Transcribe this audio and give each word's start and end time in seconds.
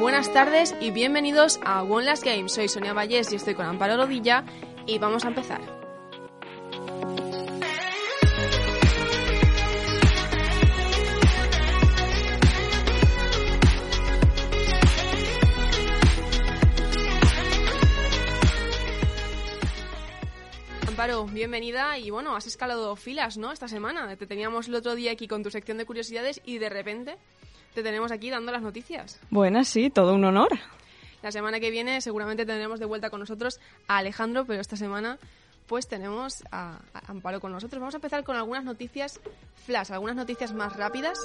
Buenas 0.00 0.32
tardes 0.32 0.74
y 0.80 0.90
bienvenidos 0.90 1.60
a 1.64 1.84
One 1.84 2.06
Last 2.06 2.24
Game. 2.24 2.48
Soy 2.48 2.66
Sonia 2.66 2.92
Vallés 2.92 3.32
y 3.32 3.36
estoy 3.36 3.54
con 3.54 3.66
Amparo 3.66 3.96
Rodilla 3.96 4.42
y 4.86 4.98
vamos 4.98 5.24
a 5.24 5.28
empezar. 5.28 5.81
Amparo, 21.02 21.24
bienvenida 21.24 21.98
y 21.98 22.10
bueno, 22.10 22.36
has 22.36 22.46
escalado 22.46 22.94
filas, 22.94 23.36
¿no? 23.36 23.50
Esta 23.50 23.66
semana. 23.66 24.16
Te 24.16 24.24
teníamos 24.24 24.68
el 24.68 24.76
otro 24.76 24.94
día 24.94 25.10
aquí 25.10 25.26
con 25.26 25.42
tu 25.42 25.50
sección 25.50 25.76
de 25.76 25.84
curiosidades 25.84 26.40
y 26.44 26.58
de 26.58 26.68
repente 26.68 27.16
te 27.74 27.82
tenemos 27.82 28.12
aquí 28.12 28.30
dando 28.30 28.52
las 28.52 28.62
noticias. 28.62 29.18
Bueno, 29.28 29.64
sí, 29.64 29.90
todo 29.90 30.14
un 30.14 30.24
honor. 30.24 30.50
La 31.20 31.32
semana 31.32 31.58
que 31.58 31.72
viene 31.72 32.00
seguramente 32.00 32.46
tendremos 32.46 32.78
de 32.78 32.86
vuelta 32.86 33.10
con 33.10 33.18
nosotros 33.18 33.58
a 33.88 33.96
Alejandro, 33.96 34.44
pero 34.44 34.60
esta 34.60 34.76
semana 34.76 35.18
pues 35.66 35.88
tenemos 35.88 36.44
a, 36.52 36.78
a 36.94 37.10
Amparo 37.10 37.40
con 37.40 37.50
nosotros. 37.50 37.80
Vamos 37.80 37.94
a 37.94 37.98
empezar 37.98 38.22
con 38.22 38.36
algunas 38.36 38.62
noticias 38.62 39.18
flash, 39.66 39.90
algunas 39.90 40.14
noticias 40.14 40.54
más 40.54 40.76
rápidas. 40.76 41.18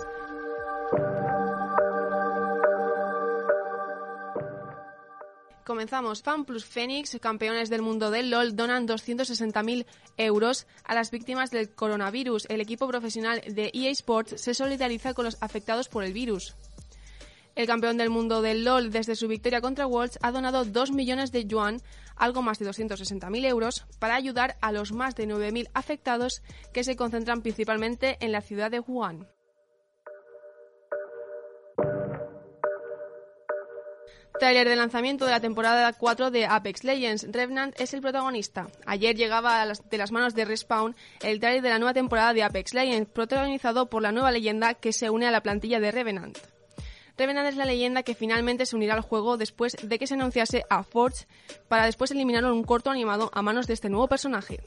Comenzamos. 5.67 6.21
Fan 6.21 6.45
Plus 6.45 6.63
Phoenix, 6.63 7.17
campeones 7.19 7.69
del 7.69 7.81
mundo 7.81 8.09
del 8.09 8.29
LOL, 8.29 8.55
donan 8.55 8.87
260.000 8.87 9.85
euros 10.15 10.65
a 10.85 10.95
las 10.95 11.11
víctimas 11.11 11.51
del 11.51 11.69
coronavirus. 11.75 12.45
El 12.47 12.61
equipo 12.61 12.87
profesional 12.87 13.41
de 13.45 13.69
EA 13.73 13.91
Sports 13.91 14.39
se 14.39 14.53
solidariza 14.53 15.13
con 15.13 15.25
los 15.25 15.35
afectados 15.41 15.89
por 15.89 16.05
el 16.05 16.13
virus. 16.13 16.55
El 17.53 17.67
campeón 17.67 17.97
del 17.97 18.09
mundo 18.09 18.41
del 18.41 18.63
LOL, 18.63 18.91
desde 18.91 19.17
su 19.17 19.27
victoria 19.27 19.59
contra 19.59 19.87
Worlds, 19.87 20.19
ha 20.21 20.31
donado 20.31 20.63
2 20.63 20.91
millones 20.91 21.33
de 21.33 21.43
yuan, 21.43 21.81
algo 22.15 22.41
más 22.41 22.59
de 22.59 22.69
260.000 22.69 23.45
euros, 23.45 23.85
para 23.99 24.15
ayudar 24.15 24.55
a 24.61 24.71
los 24.71 24.93
más 24.93 25.15
de 25.15 25.27
9.000 25.27 25.67
afectados 25.73 26.43
que 26.73 26.85
se 26.85 26.95
concentran 26.95 27.41
principalmente 27.41 28.15
en 28.21 28.31
la 28.31 28.39
ciudad 28.39 28.71
de 28.71 28.79
Wuhan. 28.79 29.27
Trailer 34.39 34.69
de 34.69 34.75
lanzamiento 34.75 35.25
de 35.25 35.31
la 35.31 35.39
temporada 35.39 35.91
4 35.93 36.29
de 36.29 36.45
Apex 36.45 36.83
Legends. 36.83 37.25
Revenant 37.31 37.73
es 37.79 37.95
el 37.95 38.01
protagonista. 38.01 38.67
Ayer 38.85 39.15
llegaba 39.15 39.65
de 39.65 39.97
las 39.97 40.11
manos 40.11 40.35
de 40.35 40.45
Respawn 40.45 40.95
el 41.21 41.39
trailer 41.39 41.63
de 41.63 41.69
la 41.69 41.79
nueva 41.79 41.95
temporada 41.95 42.33
de 42.33 42.43
Apex 42.43 42.75
Legends, 42.75 43.09
protagonizado 43.09 43.89
por 43.89 44.03
la 44.03 44.11
nueva 44.11 44.31
leyenda 44.31 44.75
que 44.75 44.93
se 44.93 45.09
une 45.09 45.25
a 45.25 45.31
la 45.31 45.41
plantilla 45.41 45.79
de 45.79 45.91
Revenant. 45.91 46.37
Revenant 47.17 47.47
es 47.47 47.55
la 47.55 47.65
leyenda 47.65 48.03
que 48.03 48.13
finalmente 48.13 48.67
se 48.67 48.75
unirá 48.75 48.93
al 48.93 49.01
juego 49.01 49.37
después 49.37 49.75
de 49.81 49.97
que 49.97 50.05
se 50.05 50.13
anunciase 50.13 50.65
a 50.69 50.83
Forge 50.83 51.25
para 51.67 51.85
después 51.85 52.11
eliminarlo 52.11 52.49
en 52.49 52.55
un 52.55 52.63
corto 52.63 52.91
animado 52.91 53.31
a 53.33 53.41
manos 53.41 53.65
de 53.65 53.73
este 53.73 53.89
nuevo 53.89 54.07
personaje. 54.07 54.59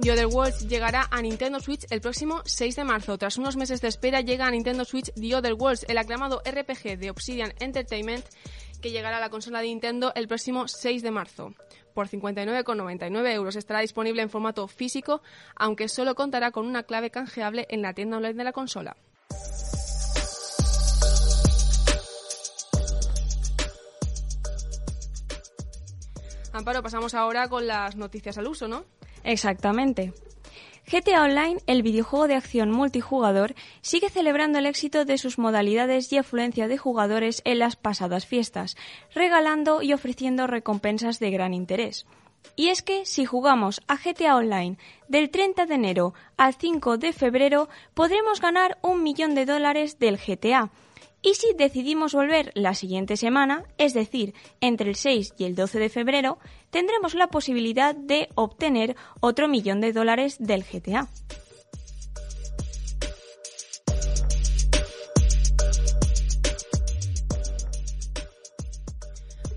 The 0.00 0.12
Other 0.12 0.26
Worlds 0.28 0.66
llegará 0.66 1.08
a 1.10 1.20
Nintendo 1.20 1.60
Switch 1.60 1.84
el 1.90 2.00
próximo 2.00 2.40
6 2.46 2.76
de 2.76 2.84
marzo. 2.84 3.18
Tras 3.18 3.36
unos 3.36 3.56
meses 3.56 3.82
de 3.82 3.88
espera 3.88 4.22
llega 4.22 4.46
a 4.46 4.50
Nintendo 4.50 4.86
Switch 4.86 5.12
The 5.12 5.36
Other 5.36 5.52
Worlds, 5.52 5.84
el 5.88 5.98
aclamado 5.98 6.40
RPG 6.42 6.98
de 6.98 7.10
Obsidian 7.10 7.52
Entertainment 7.60 8.24
que 8.80 8.92
llegará 8.92 9.18
a 9.18 9.20
la 9.20 9.28
consola 9.28 9.60
de 9.60 9.66
Nintendo 9.66 10.12
el 10.14 10.26
próximo 10.26 10.68
6 10.68 11.02
de 11.02 11.10
marzo. 11.10 11.54
Por 11.92 12.08
59,99 12.08 13.32
euros 13.34 13.56
estará 13.56 13.80
disponible 13.80 14.22
en 14.22 14.30
formato 14.30 14.66
físico, 14.68 15.20
aunque 15.54 15.86
solo 15.88 16.14
contará 16.14 16.50
con 16.50 16.66
una 16.66 16.84
clave 16.84 17.10
canjeable 17.10 17.66
en 17.68 17.82
la 17.82 17.92
tienda 17.92 18.16
online 18.16 18.34
de 18.34 18.44
la 18.44 18.52
consola. 18.52 18.96
Amparo, 26.52 26.82
pasamos 26.82 27.14
ahora 27.14 27.48
con 27.48 27.66
las 27.66 27.96
noticias 27.96 28.38
al 28.38 28.48
uso, 28.48 28.66
¿no? 28.66 28.86
Exactamente. 29.24 30.12
GTA 30.90 31.22
Online, 31.22 31.60
el 31.66 31.82
videojuego 31.82 32.26
de 32.26 32.34
acción 32.34 32.72
multijugador, 32.72 33.54
sigue 33.80 34.10
celebrando 34.10 34.58
el 34.58 34.66
éxito 34.66 35.04
de 35.04 35.18
sus 35.18 35.38
modalidades 35.38 36.12
y 36.12 36.18
afluencia 36.18 36.66
de 36.66 36.78
jugadores 36.78 37.42
en 37.44 37.60
las 37.60 37.76
pasadas 37.76 38.26
fiestas, 38.26 38.76
regalando 39.14 39.82
y 39.82 39.92
ofreciendo 39.92 40.48
recompensas 40.48 41.20
de 41.20 41.30
gran 41.30 41.54
interés. 41.54 42.06
Y 42.56 42.68
es 42.68 42.82
que 42.82 43.06
si 43.06 43.24
jugamos 43.24 43.82
a 43.86 43.96
GTA 43.96 44.34
Online 44.34 44.78
del 45.06 45.30
30 45.30 45.66
de 45.66 45.74
enero 45.74 46.14
al 46.36 46.54
5 46.54 46.96
de 46.96 47.12
febrero, 47.12 47.68
podremos 47.94 48.40
ganar 48.40 48.78
un 48.82 49.02
millón 49.04 49.36
de 49.36 49.46
dólares 49.46 49.98
del 50.00 50.18
GTA, 50.18 50.72
y 51.22 51.34
si 51.34 51.52
decidimos 51.52 52.14
volver 52.14 52.50
la 52.54 52.74
siguiente 52.74 53.16
semana, 53.18 53.64
es 53.76 53.92
decir, 53.92 54.34
entre 54.62 54.88
el 54.88 54.96
6 54.96 55.34
y 55.36 55.44
el 55.44 55.54
12 55.54 55.78
de 55.78 55.88
febrero, 55.90 56.38
tendremos 56.70 57.14
la 57.14 57.28
posibilidad 57.28 57.94
de 57.94 58.28
obtener 58.34 58.96
otro 59.20 59.48
millón 59.48 59.80
de 59.80 59.92
dólares 59.92 60.36
del 60.38 60.64
GTA. 60.64 61.08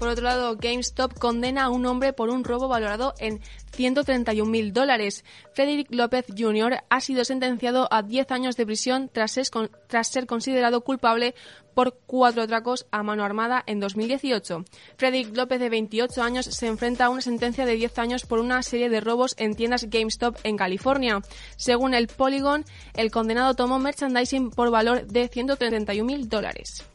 Por 0.03 0.09
otro 0.09 0.25
lado, 0.25 0.57
GameStop 0.57 1.18
condena 1.18 1.63
a 1.63 1.69
un 1.69 1.85
hombre 1.85 2.12
por 2.12 2.29
un 2.29 2.44
robo 2.44 2.68
valorado 2.68 3.13
en 3.19 3.40
131.000 3.73 4.72
dólares. 4.72 5.25
Frederick 5.53 5.88
López 5.91 6.25
Jr. 6.38 6.84
ha 6.89 7.01
sido 7.01 7.25
sentenciado 7.25 7.88
a 7.91 8.03
10 8.03 8.31
años 8.31 8.56
de 8.56 8.66
prisión 8.66 9.09
tras 9.11 9.31
ser, 9.31 10.25
considerado 10.28 10.81
culpable 10.81 11.35
por 11.73 11.97
cuatro 12.06 12.44
atracos 12.44 12.85
a 12.91 13.03
mano 13.03 13.23
armada 13.23 13.63
en 13.66 13.79
2018. 13.79 14.66
Frederick 14.97 15.35
López, 15.35 15.59
de 15.59 15.69
28 15.69 16.22
años, 16.22 16.45
se 16.45 16.67
enfrenta 16.67 17.06
a 17.06 17.09
una 17.09 17.22
sentencia 17.22 17.66
de 17.66 17.75
10 17.75 18.00
años 18.00 18.25
por 18.25 18.39
una 18.39 18.62
serie 18.63 18.89
de 18.89 19.01
robos 19.01 19.35
en 19.38 19.56
tiendas 19.56 19.89
GameStop 19.89 20.38
en 20.44 20.57
California. 20.57 21.22
Según 21.56 21.94
el 21.94 22.07
Polygon, 22.07 22.66
el 22.94 23.12
condenado 23.12 23.56
tomó 23.56 23.79
merchandising 23.79 24.51
por 24.51 24.69
valor 24.69 25.07
de 25.07 25.29
131.000 25.29 26.28
dólares. 26.28 26.85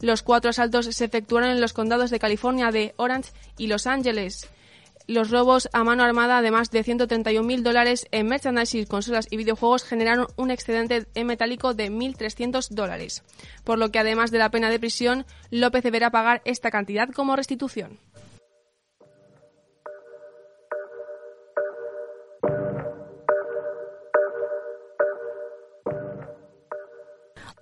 Los 0.00 0.22
cuatro 0.22 0.50
asaltos 0.50 0.86
se 0.86 1.04
efectuaron 1.04 1.50
en 1.50 1.60
los 1.60 1.72
condados 1.72 2.10
de 2.10 2.18
California 2.18 2.70
de 2.72 2.92
Orange 2.96 3.30
y 3.56 3.68
Los 3.68 3.86
Ángeles. 3.86 4.48
Los 5.08 5.30
robos 5.30 5.68
a 5.72 5.84
mano 5.84 6.04
armada, 6.04 6.38
además 6.38 6.70
de 6.70 6.84
131.000 6.84 7.62
dólares 7.62 8.06
en 8.12 8.26
merchandising, 8.28 8.86
consolas 8.86 9.26
y 9.30 9.36
videojuegos, 9.36 9.84
generaron 9.84 10.28
un 10.36 10.50
excedente 10.50 11.06
en 11.14 11.26
metálico 11.26 11.74
de 11.74 11.90
1.300 11.90 12.68
dólares. 12.70 13.22
Por 13.64 13.78
lo 13.78 13.90
que, 13.90 13.98
además 13.98 14.30
de 14.30 14.38
la 14.38 14.50
pena 14.50 14.70
de 14.70 14.78
prisión, 14.78 15.26
López 15.50 15.82
deberá 15.82 16.10
pagar 16.10 16.42
esta 16.44 16.70
cantidad 16.70 17.08
como 17.10 17.36
restitución. 17.36 17.98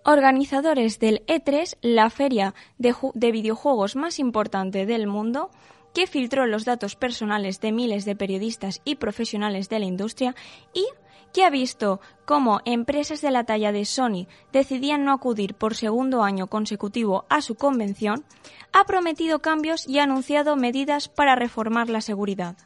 Organizadores 0.02 0.98
del 0.98 1.24
E3, 1.26 1.76
la 1.82 2.10
feria 2.10 2.54
de, 2.78 2.94
de 3.14 3.32
videojuegos 3.32 3.96
más 3.96 4.18
importante 4.18 4.86
del 4.86 5.06
mundo, 5.06 5.50
que 5.94 6.06
filtró 6.06 6.46
los 6.46 6.64
datos 6.64 6.96
personales 6.96 7.60
de 7.60 7.72
miles 7.72 8.04
de 8.04 8.16
periodistas 8.16 8.80
y 8.84 8.96
profesionales 8.96 9.68
de 9.68 9.78
la 9.78 9.86
industria 9.86 10.34
y 10.72 10.86
que 11.32 11.44
ha 11.44 11.50
visto 11.50 12.00
cómo 12.24 12.60
empresas 12.64 13.20
de 13.20 13.30
la 13.30 13.44
talla 13.44 13.72
de 13.72 13.84
Sony 13.84 14.26
decidían 14.52 15.04
no 15.04 15.12
acudir 15.12 15.54
por 15.54 15.74
segundo 15.74 16.22
año 16.22 16.48
consecutivo 16.48 17.24
a 17.28 17.40
su 17.40 17.54
convención, 17.54 18.24
ha 18.72 18.84
prometido 18.84 19.40
cambios 19.40 19.86
y 19.86 19.98
ha 19.98 20.04
anunciado 20.04 20.56
medidas 20.56 21.08
para 21.08 21.36
reformar 21.36 21.88
la 21.88 22.00
seguridad. 22.00 22.56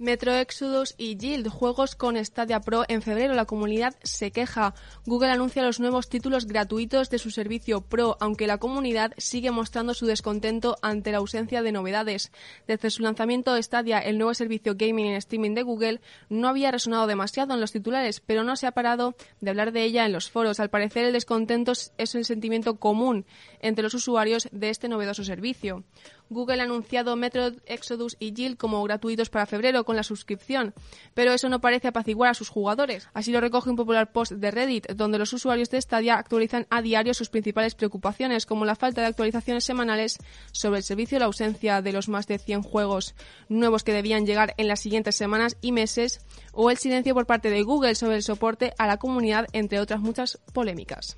Metro 0.00 0.34
Exodus 0.34 0.94
y 0.96 1.18
Guild, 1.18 1.48
juegos 1.48 1.94
con 1.94 2.16
Stadia 2.24 2.60
Pro 2.60 2.84
en 2.88 3.02
febrero. 3.02 3.34
La 3.34 3.44
comunidad 3.44 3.94
se 4.02 4.30
queja. 4.30 4.72
Google 5.04 5.30
anuncia 5.30 5.62
los 5.62 5.78
nuevos 5.78 6.08
títulos 6.08 6.46
gratuitos 6.46 7.10
de 7.10 7.18
su 7.18 7.30
servicio 7.30 7.82
Pro, 7.82 8.16
aunque 8.18 8.46
la 8.46 8.56
comunidad 8.56 9.12
sigue 9.18 9.50
mostrando 9.50 9.92
su 9.92 10.06
descontento 10.06 10.78
ante 10.80 11.12
la 11.12 11.18
ausencia 11.18 11.60
de 11.60 11.72
novedades. 11.72 12.32
Desde 12.66 12.88
su 12.88 13.02
lanzamiento 13.02 13.62
Stadia, 13.62 13.98
el 13.98 14.16
nuevo 14.16 14.32
servicio 14.32 14.74
gaming 14.74 15.04
en 15.04 15.16
streaming 15.16 15.52
de 15.52 15.64
Google, 15.64 16.00
no 16.30 16.48
había 16.48 16.70
resonado 16.70 17.06
demasiado 17.06 17.52
en 17.52 17.60
los 17.60 17.72
titulares, 17.72 18.20
pero 18.20 18.42
no 18.42 18.56
se 18.56 18.66
ha 18.66 18.72
parado 18.72 19.14
de 19.42 19.50
hablar 19.50 19.70
de 19.70 19.84
ella 19.84 20.06
en 20.06 20.12
los 20.12 20.30
foros. 20.30 20.60
Al 20.60 20.70
parecer, 20.70 21.04
el 21.04 21.12
descontento 21.12 21.72
es 21.72 22.14
un 22.14 22.24
sentimiento 22.24 22.76
común 22.76 23.26
entre 23.60 23.82
los 23.82 23.92
usuarios 23.92 24.48
de 24.50 24.70
este 24.70 24.88
novedoso 24.88 25.24
servicio. 25.24 25.84
Google 26.30 26.60
ha 26.60 26.64
anunciado 26.64 27.16
Metro 27.16 27.50
Exodus 27.66 28.16
y 28.18 28.32
Jill 28.34 28.56
como 28.56 28.82
gratuitos 28.84 29.28
para 29.28 29.46
febrero 29.46 29.84
con 29.84 29.96
la 29.96 30.04
suscripción, 30.04 30.72
pero 31.12 31.32
eso 31.32 31.48
no 31.48 31.60
parece 31.60 31.88
apaciguar 31.88 32.30
a 32.30 32.34
sus 32.34 32.48
jugadores. 32.48 33.08
Así 33.12 33.32
lo 33.32 33.40
recoge 33.40 33.68
un 33.68 33.76
popular 33.76 34.12
post 34.12 34.32
de 34.32 34.50
Reddit, 34.50 34.92
donde 34.92 35.18
los 35.18 35.32
usuarios 35.32 35.70
de 35.70 35.82
Stadia 35.82 36.14
actualizan 36.14 36.66
a 36.70 36.82
diario 36.82 37.14
sus 37.14 37.28
principales 37.28 37.74
preocupaciones, 37.74 38.46
como 38.46 38.64
la 38.64 38.76
falta 38.76 39.00
de 39.00 39.08
actualizaciones 39.08 39.64
semanales 39.64 40.18
sobre 40.52 40.78
el 40.78 40.84
servicio, 40.84 41.18
la 41.18 41.24
ausencia 41.26 41.82
de 41.82 41.92
los 41.92 42.08
más 42.08 42.26
de 42.28 42.38
100 42.38 42.62
juegos 42.62 43.14
nuevos 43.48 43.82
que 43.82 43.92
debían 43.92 44.24
llegar 44.24 44.54
en 44.56 44.68
las 44.68 44.80
siguientes 44.80 45.16
semanas 45.16 45.56
y 45.60 45.72
meses, 45.72 46.20
o 46.52 46.70
el 46.70 46.78
silencio 46.78 47.12
por 47.14 47.26
parte 47.26 47.50
de 47.50 47.62
Google 47.62 47.96
sobre 47.96 48.16
el 48.16 48.22
soporte 48.22 48.72
a 48.78 48.86
la 48.86 48.98
comunidad, 48.98 49.46
entre 49.52 49.80
otras 49.80 50.00
muchas 50.00 50.38
polémicas. 50.52 51.16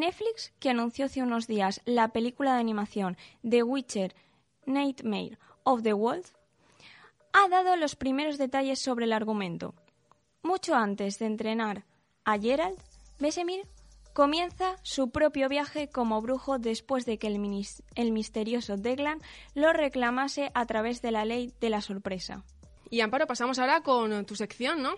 Netflix, 0.00 0.52
que 0.58 0.70
anunció 0.70 1.06
hace 1.06 1.22
unos 1.22 1.46
días 1.46 1.80
la 1.84 2.08
película 2.08 2.54
de 2.54 2.60
animación 2.60 3.16
The 3.48 3.62
Witcher 3.62 4.14
Nightmare 4.66 5.38
of 5.62 5.82
the 5.82 5.92
Wolf, 5.92 6.32
ha 7.32 7.48
dado 7.48 7.76
los 7.76 7.96
primeros 7.96 8.38
detalles 8.38 8.80
sobre 8.80 9.04
el 9.04 9.12
argumento. 9.12 9.74
Mucho 10.42 10.74
antes 10.74 11.18
de 11.18 11.26
entrenar 11.26 11.84
a 12.24 12.38
Geralt, 12.38 12.80
Vesemir 13.18 13.66
comienza 14.12 14.76
su 14.82 15.10
propio 15.10 15.48
viaje 15.48 15.88
como 15.88 16.20
brujo 16.20 16.58
después 16.58 17.06
de 17.06 17.18
que 17.18 17.28
el, 17.28 17.66
el 17.94 18.12
misterioso 18.12 18.76
Deglan 18.76 19.20
lo 19.54 19.72
reclamase 19.72 20.50
a 20.54 20.66
través 20.66 21.02
de 21.02 21.12
la 21.12 21.24
ley 21.24 21.52
de 21.60 21.70
la 21.70 21.80
sorpresa. 21.80 22.42
Y 22.88 23.02
Amparo, 23.02 23.26
pasamos 23.26 23.58
ahora 23.58 23.82
con 23.82 24.24
tu 24.24 24.34
sección, 24.34 24.82
¿no? 24.82 24.94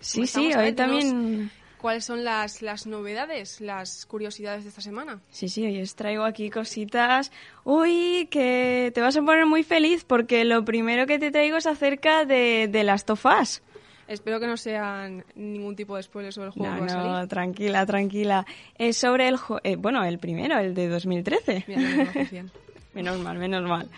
Sí, 0.00 0.26
sí, 0.26 0.52
hoy 0.52 0.74
también 0.74 1.50
cuáles 1.84 2.06
son 2.06 2.24
las, 2.24 2.62
las 2.62 2.86
novedades, 2.86 3.60
las 3.60 4.06
curiosidades 4.06 4.64
de 4.64 4.70
esta 4.70 4.80
semana. 4.80 5.20
Sí, 5.28 5.50
sí, 5.50 5.66
hoy 5.66 5.82
os 5.82 5.94
traigo 5.94 6.24
aquí 6.24 6.48
cositas. 6.48 7.30
Uy, 7.62 8.26
que 8.30 8.90
te 8.94 9.02
vas 9.02 9.14
a 9.18 9.20
poner 9.20 9.44
muy 9.44 9.64
feliz 9.64 10.02
porque 10.02 10.46
lo 10.46 10.64
primero 10.64 11.06
que 11.06 11.18
te 11.18 11.30
traigo 11.30 11.58
es 11.58 11.66
acerca 11.66 12.24
de, 12.24 12.70
de 12.72 12.84
las 12.84 13.04
tofas. 13.04 13.62
Espero 14.08 14.40
que 14.40 14.46
no 14.46 14.56
sean 14.56 15.26
ningún 15.34 15.76
tipo 15.76 15.94
de 15.96 16.04
spoiler 16.04 16.32
sobre 16.32 16.46
el 16.46 16.52
juego. 16.54 16.86
No, 16.86 17.20
no, 17.20 17.28
tranquila, 17.28 17.84
tranquila. 17.84 18.46
Es 18.78 18.96
sobre 18.96 19.28
el, 19.28 19.36
eh, 19.62 19.76
bueno, 19.76 20.02
el 20.04 20.18
primero, 20.18 20.58
el 20.58 20.72
de 20.72 20.88
2013. 20.88 21.66
menos 22.94 23.20
mal, 23.20 23.36
menos 23.36 23.62
mal. 23.68 23.90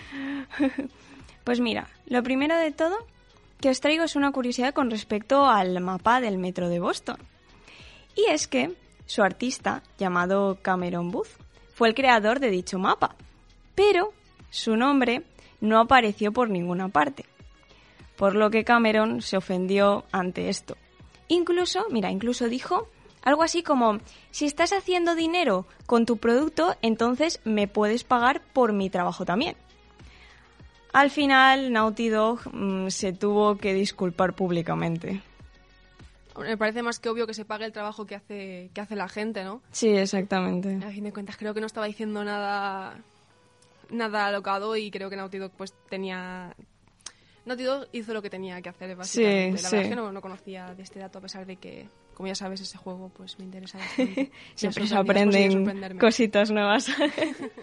pues 1.45 1.61
mira, 1.61 1.87
lo 2.09 2.21
primero 2.25 2.59
de 2.59 2.73
todo 2.73 2.97
que 3.61 3.69
os 3.71 3.81
traigo 3.81 4.03
es 4.03 4.17
una 4.17 4.33
curiosidad 4.33 4.75
con 4.75 4.91
respecto 4.91 5.47
al 5.47 5.81
mapa 5.81 6.21
del 6.21 6.37
metro 6.37 6.69
de 6.69 6.81
Boston. 6.81 7.19
Y 8.17 8.25
es 8.31 8.49
que 8.49 8.75
su 9.07 9.23
artista, 9.23 9.83
llamado 9.99 10.59
Cameron 10.63 11.11
Booth, 11.11 11.29
fue 11.75 11.89
el 11.89 11.95
creador 11.95 12.41
de 12.41 12.51
dicho 12.51 12.79
mapa, 12.79 13.15
pero 13.75 14.13
su 14.51 14.77
nombre 14.77 15.23
no 15.61 15.79
apareció 15.79 16.33
por 16.33 16.49
ninguna 16.49 16.89
parte, 16.89 17.27
por 18.17 18.35
lo 18.35 18.51
que 18.51 18.65
Cameron 18.65 19.21
se 19.21 19.37
ofendió 19.37 20.05
ante 20.11 20.49
esto. 20.49 20.77
Incluso, 21.29 21.87
mira, 21.91 22.11
incluso 22.11 22.49
dijo 22.49 22.89
algo 23.23 23.43
así 23.43 23.63
como, 23.63 23.99
si 24.31 24.47
estás 24.47 24.73
haciendo 24.73 25.17
dinero 25.17 25.67
con 25.87 26.07
tu 26.07 26.17
producto, 26.17 26.77
entonces 26.81 27.41
me 27.45 27.67
puedes 27.67 28.05
pagar 28.05 28.41
por 28.41 28.73
mi 28.73 28.89
trabajo 28.89 29.25
también. 29.25 29.57
Al 30.93 31.11
final, 31.11 31.73
Naughty 31.73 32.09
Dog 32.09 32.41
mm, 32.55 32.89
se 32.89 33.13
tuvo 33.13 33.59
que 33.59 33.75
disculpar 33.75 34.35
públicamente. 34.35 35.21
Me 36.39 36.57
parece 36.57 36.83
más 36.83 36.99
que 36.99 37.09
obvio 37.09 37.27
que 37.27 37.35
se 37.35 37.45
pague 37.45 37.65
el 37.65 37.73
trabajo 37.73 38.07
que 38.07 38.15
hace, 38.15 38.71
que 38.75 38.81
hace 38.81 38.97
la 38.97 39.09
gente, 39.09 39.45
¿no? 39.45 39.63
Sí, 39.71 39.89
exactamente. 39.89 40.79
A 40.85 40.91
fin 40.91 41.05
de 41.05 41.13
cuentas, 41.13 41.37
creo 41.37 41.55
que 41.55 41.61
no 41.61 41.67
estaba 41.67 41.87
diciendo 41.87 42.25
nada 42.25 43.03
nada 43.91 44.27
alocado 44.27 44.77
y 44.77 44.91
creo 44.91 45.11
que 45.11 45.17
Naughty 45.17 45.39
Dog 45.39 45.53
pues 45.57 45.75
tenía... 45.89 46.55
Naughty 47.45 47.63
Dog 47.63 47.89
hizo 47.93 48.13
lo 48.13 48.23
que 48.23 48.31
tenía 48.31 48.61
que 48.61 48.69
hacer, 48.69 48.97
básicamente. 48.97 49.63
la 49.63 49.71
verdad 49.71 49.83
es 49.83 49.89
que 49.89 49.97
no, 49.97 50.21
conocía 50.21 50.75
de 50.75 50.83
este 50.83 50.99
dato, 50.99 51.19
a 51.19 51.23
pesar 51.23 51.47
de 51.47 51.57
que, 51.57 51.89
como 52.15 52.27
ya 52.27 52.35
sabes, 52.35 52.61
ese 52.61 52.77
juego 52.77 53.09
pues 53.17 53.39
me 53.39 53.45
interesa 53.45 53.79
bastante. 53.79 54.33
Siempre 54.57 54.87
se 54.87 54.97
aprenden 54.97 55.99
cositas 55.99 56.51
nuevas. 56.51 56.89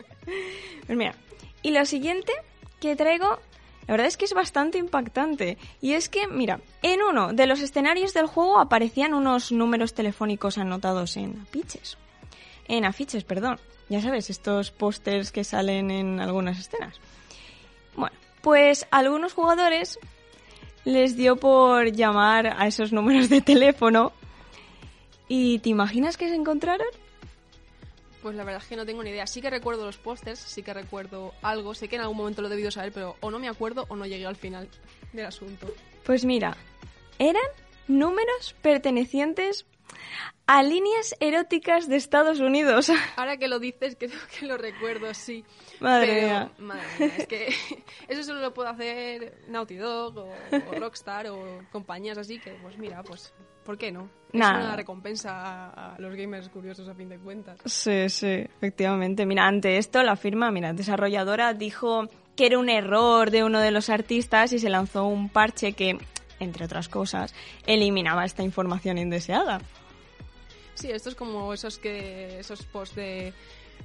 pues 0.88 0.98
mira, 0.98 1.16
y 1.62 1.72
lo 1.72 1.86
siguiente 1.86 2.31
que 2.80 2.96
traigo 2.96 3.40
la 3.88 3.94
verdad 3.94 4.08
es 4.08 4.18
que 4.18 4.26
es 4.26 4.34
bastante 4.34 4.78
impactante. 4.78 5.58
Y 5.82 5.94
es 5.94 6.10
que, 6.10 6.28
mira, 6.28 6.60
en 6.82 7.02
uno 7.02 7.34
de 7.34 7.48
los 7.48 7.60
escenarios 7.62 8.14
del 8.14 8.28
juego 8.28 8.60
aparecían 8.60 9.14
unos 9.14 9.52
números 9.52 9.94
telefónicos 9.94 10.58
anotados 10.58 11.18
en 11.18 11.42
afiches. 11.42 11.98
En 12.68 12.86
afiches, 12.86 13.24
perdón. 13.24 13.60
Ya 13.90 14.02
sabes, 14.02 14.30
estos 14.30 14.72
pósters 14.72 15.32
que 15.32 15.44
salen 15.44 15.92
en 15.92 16.20
algunas 16.20 16.60
escenas. 16.60 17.00
Bueno, 17.96 18.16
pues 18.42 18.88
algunos 18.92 19.34
jugadores 19.34 20.00
les 20.86 21.16
dio 21.16 21.36
por 21.36 21.92
llamar 21.92 22.56
a 22.58 22.68
esos 22.68 22.94
números 22.94 23.30
de 23.30 23.42
teléfono. 23.42 24.14
¿Y 25.28 25.60
te 25.60 25.70
imaginas 25.70 26.18
que 26.18 26.30
se 26.30 26.36
encontraron? 26.36 26.88
Pues 28.24 28.38
la 28.38 28.46
verdad 28.46 28.62
es 28.64 28.70
que 28.70 28.78
no 28.78 28.86
tengo 28.86 29.04
ni 29.04 29.10
idea. 29.10 29.28
Sí 29.28 29.42
que 29.42 29.50
recuerdo 29.50 29.86
los 29.86 29.98
pósters, 29.98 30.40
sí 30.40 30.64
que 30.64 30.74
recuerdo 30.74 31.34
algo. 31.42 31.75
Sé 31.75 31.90
que 31.90 31.98
en 31.98 32.04
algún 32.04 32.16
momento 32.16 32.42
lo 32.42 32.48
he 32.48 32.52
debido 32.52 32.72
saber, 32.72 32.94
pero 32.94 33.18
o 33.20 33.30
no 33.30 33.38
me 33.38 33.50
acuerdo 33.50 33.86
o 33.90 33.98
no 33.98 34.06
llegué 34.06 34.25
al 34.25 34.38
final 34.38 34.70
del 35.12 35.25
asunto. 35.25 35.68
Pues 36.06 36.24
mira, 36.24 36.56
eran 37.20 37.44
números 37.90 38.56
pertenecientes 38.62 39.66
a 40.45 40.63
líneas 40.63 41.16
eróticas 41.19 41.88
de 41.88 41.95
Estados 41.95 42.40
Unidos. 42.40 42.90
Ahora 43.16 43.38
que 43.38 43.48
lo 43.48 43.60
dices, 43.60 43.95
creo 43.98 44.12
que 44.40 44.45
lo 44.45 44.57
recuerdo, 44.57 45.13
sí. 45.13 45.44
Madre 45.80 46.24
mía. 46.24 46.51
Madre 46.57 46.84
mía, 47.00 47.13
es 47.18 47.28
que 47.28 47.56
eso 48.07 48.24
solo 48.24 48.42
lo 48.42 48.54
puede 48.54 48.69
hacer 48.69 49.38
Naughty 49.48 49.75
Dog 49.75 50.18
o, 50.18 50.30
o 50.51 50.74
Rockstar 50.80 51.28
o 51.28 51.63
compañías 51.72 52.18
así 52.18 52.40
que, 52.40 52.51
pues 52.62 52.78
mira, 52.78 53.04
pues 53.04 53.34
¿Por 53.63 53.78
qué 53.78 53.92
no? 53.92 54.10
Es 54.34 54.40
una 54.40 54.75
recompensa 54.75 55.69
a, 55.69 55.96
los 56.00 56.16
gamers 56.16 56.50
curiosos 56.50 56.88
a 56.89 56.96
fin 56.96 57.07
de 57.07 57.18
cuentas. 57.18 57.60
Sí, 57.66 58.10
sí, 58.10 58.27
efectivamente. 58.27 59.25
Mira, 59.25 59.48
ante 59.48 59.77
esto 59.77 60.01
la 60.03 60.15
firma, 60.15 60.51
mira, 60.51 60.74
desarrolladora 60.74 61.53
dijo 61.53 62.10
que 62.36 62.48
era 62.48 62.58
un 62.58 62.70
error 62.70 63.32
de 63.32 63.44
uno 63.44 63.60
de 63.60 63.72
los 63.72 63.89
artistas 63.89 64.51
y 64.53 64.60
se 64.60 64.70
lanzó 64.70 65.06
un 65.06 65.29
parche 65.29 65.74
que, 65.74 65.98
entre 66.39 66.65
otras 66.65 66.89
cosas, 66.89 67.34
eliminaba 67.68 68.25
esta 68.25 68.44
información 68.44 68.98
indeseada. 68.98 69.62
Sí, 70.75 70.92
esto 70.92 71.10
es 71.10 71.15
como 71.15 71.53
esos 71.53 71.77
que 71.77 72.39
esos 72.39 72.63
posts 72.63 72.96
de 72.96 73.34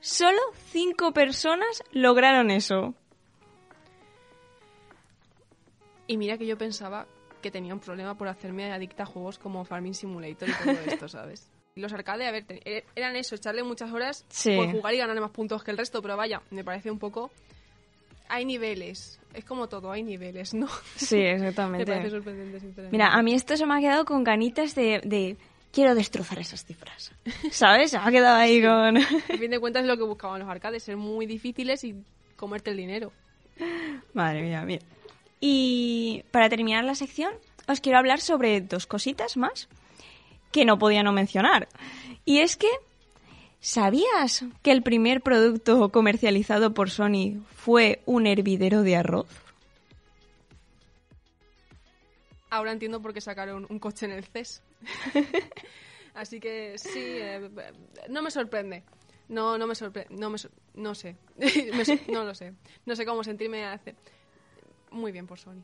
solo 0.00 0.40
5 0.70 1.12
personas 1.12 1.84
lograron 1.92 2.50
eso. 2.50 2.94
Y 6.06 6.16
mira 6.16 6.36
que 6.36 6.46
yo 6.46 6.58
pensaba 6.58 7.06
que 7.40 7.50
tenía 7.50 7.74
un 7.74 7.80
problema 7.80 8.16
por 8.16 8.28
hacerme 8.28 8.72
adicta 8.72 9.04
a 9.04 9.06
juegos 9.06 9.38
como 9.38 9.64
Farming 9.64 9.94
Simulator 9.94 10.48
y 10.48 10.52
todo 10.52 10.72
esto, 10.86 11.08
¿sabes? 11.08 11.50
Los 11.74 11.92
arcade, 11.92 12.26
a 12.26 12.30
ver, 12.30 12.44
e-, 12.48 12.84
eran 12.94 13.16
eso, 13.16 13.34
echarle 13.34 13.62
muchas 13.62 13.92
horas 13.92 14.24
por 14.44 14.70
jugar 14.70 14.94
y 14.94 14.98
ganar 14.98 15.18
más 15.20 15.30
puntos 15.30 15.64
que 15.64 15.70
el 15.70 15.78
resto, 15.78 16.02
pero 16.02 16.16
vaya, 16.16 16.42
me 16.50 16.64
parece 16.64 16.90
un 16.90 16.98
poco 16.98 17.30
hay 18.32 18.46
niveles. 18.46 19.20
Es 19.34 19.44
como 19.44 19.68
todo, 19.68 19.92
hay 19.92 20.02
niveles, 20.02 20.54
¿no? 20.54 20.66
Sí, 20.96 21.18
exactamente. 21.18 21.84
Me 21.90 21.96
parece 21.98 22.10
sorprendente, 22.10 22.88
Mira, 22.90 23.08
a 23.12 23.22
mí 23.22 23.34
esto 23.34 23.56
se 23.56 23.66
me 23.66 23.76
ha 23.76 23.80
quedado 23.80 24.04
con 24.06 24.24
ganitas 24.24 24.74
de, 24.74 25.36
quiero 25.70 25.94
destrozar 25.94 26.38
esas 26.38 26.64
cifras. 26.64 27.12
¿Sabes? 27.50 27.90
Se 27.90 27.98
ha 27.98 28.10
quedado 28.10 28.36
ahí 28.36 28.62
con... 28.62 28.96
A 28.96 29.38
fin 29.38 29.50
de 29.50 29.58
cuentas 29.60 29.82
es 29.82 29.88
lo 29.88 29.98
que 29.98 30.04
buscaban 30.04 30.40
los 30.40 30.48
arcades, 30.48 30.82
ser 30.82 30.96
muy 30.96 31.26
difíciles 31.26 31.84
y 31.84 31.94
comerte 32.36 32.70
el 32.70 32.78
dinero. 32.78 33.12
Madre 34.14 34.42
mía, 34.42 34.62
mira. 34.62 34.82
Y 35.38 36.24
para 36.30 36.48
terminar 36.48 36.84
la 36.84 36.94
sección, 36.94 37.34
os 37.68 37.80
quiero 37.80 37.98
hablar 37.98 38.20
sobre 38.20 38.62
dos 38.62 38.86
cositas 38.86 39.36
más 39.36 39.68
que 40.52 40.64
no 40.64 40.78
podía 40.78 41.02
no 41.02 41.12
mencionar. 41.12 41.68
Y 42.24 42.38
es 42.38 42.56
que, 42.56 42.68
¿sabías 43.62 44.44
que 44.62 44.72
el 44.72 44.82
primer 44.82 45.22
producto 45.22 45.88
comercializado 45.90 46.74
por 46.74 46.90
Sony 46.90 47.42
fue 47.54 48.02
un 48.04 48.26
hervidero 48.26 48.82
de 48.82 48.96
arroz? 48.96 49.28
Ahora 52.50 52.72
entiendo 52.72 53.00
por 53.00 53.14
qué 53.14 53.22
sacaron 53.22 53.66
un 53.70 53.78
coche 53.78 54.04
en 54.04 54.12
el 54.12 54.24
CES. 54.24 54.62
Así 56.14 56.38
que 56.38 56.76
sí, 56.76 57.00
eh, 57.00 57.48
no 58.10 58.20
me 58.20 58.30
sorprende. 58.30 58.82
No, 59.28 59.56
no 59.56 59.66
me 59.66 59.74
sorprende. 59.74 60.14
No, 60.14 60.28
me 60.28 60.36
no 60.74 60.94
sé. 60.94 61.16
no 62.08 62.24
lo 62.24 62.34
sé. 62.34 62.52
No 62.84 62.94
sé 62.94 63.06
cómo 63.06 63.24
sentirme. 63.24 63.64
Hace... 63.64 63.94
Muy 64.90 65.12
bien 65.12 65.26
por 65.26 65.38
Sony. 65.38 65.62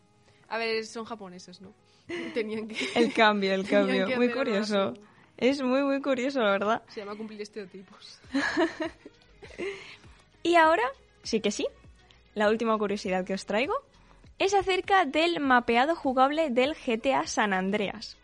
A 0.48 0.56
ver, 0.56 0.86
son 0.86 1.04
japoneses, 1.04 1.60
¿no? 1.60 1.74
Tenían 2.32 2.68
que... 2.68 2.76
El 2.94 3.12
cambio, 3.12 3.52
el 3.52 3.68
cambio. 3.68 4.06
Muy 4.16 4.30
curioso. 4.30 4.94
Es 5.38 5.62
muy, 5.62 5.82
muy 5.82 6.02
curioso, 6.02 6.40
la 6.40 6.50
verdad. 6.50 6.82
Se 6.88 7.00
llama 7.00 7.16
cumplir 7.16 7.40
estereotipos. 7.40 8.18
y 10.42 10.56
ahora, 10.56 10.82
sí 11.22 11.40
que 11.40 11.52
sí, 11.52 11.66
la 12.34 12.50
última 12.50 12.76
curiosidad 12.76 13.24
que 13.24 13.34
os 13.34 13.46
traigo 13.46 13.74
es 14.40 14.52
acerca 14.52 15.04
del 15.04 15.38
mapeado 15.38 15.94
jugable 15.94 16.50
del 16.50 16.74
GTA 16.74 17.28
San 17.28 17.52
Andreas, 17.52 18.16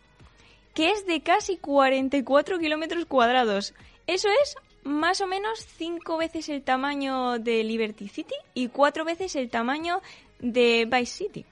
que 0.75 0.91
es 0.91 1.07
de 1.07 1.23
casi 1.23 1.57
44 1.57 2.59
kilómetros 2.59 3.07
cuadrados. 3.07 3.75
Eso 4.09 4.29
es 4.43 4.57
más 4.83 5.21
o 5.21 5.29
menos 5.29 5.65
cinco 5.77 6.17
veces 6.17 6.49
el 6.49 6.63
tamaño 6.63 7.39
de 7.39 7.63
Liberty 7.63 8.09
City 8.09 8.35
y 8.55 8.69
cuatro 8.69 9.05
veces 9.05 9.37
el 9.37 9.51
tamaño 9.51 10.03
de 10.41 10.89
Vice 10.91 11.25
City. 11.25 11.47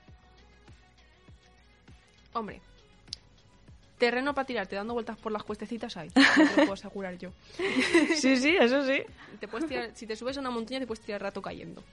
Hombre, 2.33 2.61
terreno 4.02 4.35
para 4.35 4.44
tirarte 4.44 4.75
dando 4.75 4.94
vueltas 4.94 5.16
por 5.16 5.30
las 5.30 5.44
cuestecitas 5.44 5.97
hay. 5.97 6.09
te 6.11 6.21
lo 6.21 6.54
puedo 6.56 6.73
asegurar 6.73 7.16
yo. 7.18 7.30
sí, 8.16 8.37
sí, 8.37 8.56
eso 8.59 8.85
sí. 8.85 9.00
Te 9.38 9.47
puedes 9.47 9.68
tirar, 9.68 9.90
si 9.94 10.09
te 10.09 10.16
subes 10.16 10.37
a 10.37 10.40
una 10.40 10.50
montaña 10.50 10.80
te 10.80 10.88
puedes 10.88 11.04
tirar 11.04 11.23
rato 11.23 11.40
cayendo. 11.40 11.85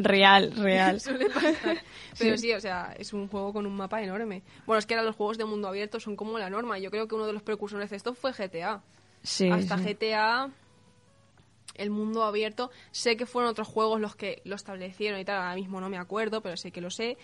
real, 0.00 0.52
real. 0.56 1.00
Suele 1.06 1.30
pasar. 1.30 1.78
Pero 2.18 2.36
sí. 2.36 2.52
o 2.52 2.60
sea, 2.60 2.92
es 2.98 3.12
un 3.12 3.28
juego 3.28 3.52
con 3.52 3.66
un 3.66 3.76
mapa 3.76 4.02
enorme. 4.02 4.42
Bueno, 4.66 4.80
es 4.80 4.86
que 4.86 4.94
ahora 4.94 5.06
los 5.06 5.14
juegos 5.14 5.38
de 5.38 5.44
mundo 5.44 5.68
abierto 5.68 6.00
son 6.00 6.16
como 6.16 6.40
la 6.40 6.50
norma. 6.50 6.76
Yo 6.80 6.90
creo 6.90 7.06
que 7.06 7.14
uno 7.14 7.28
de 7.28 7.32
los 7.32 7.42
precursores 7.44 7.88
de 7.90 7.96
esto 7.96 8.12
fue 8.14 8.32
GTA. 8.32 8.82
Sí, 9.22 9.48
Hasta 9.48 9.76
GTA, 9.76 10.50
el 11.78 11.90
mundo 11.90 12.24
abierto. 12.24 12.70
Sé 12.90 13.16
que 13.16 13.26
fueron 13.26 13.50
otros 13.50 13.68
juegos 13.68 14.00
los 14.00 14.16
que 14.16 14.42
lo 14.44 14.56
establecieron 14.56 15.20
y 15.20 15.24
tal. 15.24 15.36
Ahora 15.36 15.54
mismo 15.54 15.80
no 15.80 15.88
me 15.88 15.98
acuerdo, 15.98 16.40
pero 16.40 16.56
sé 16.56 16.70
que 16.70 16.80
lo 16.80 16.90
sé 16.90 17.16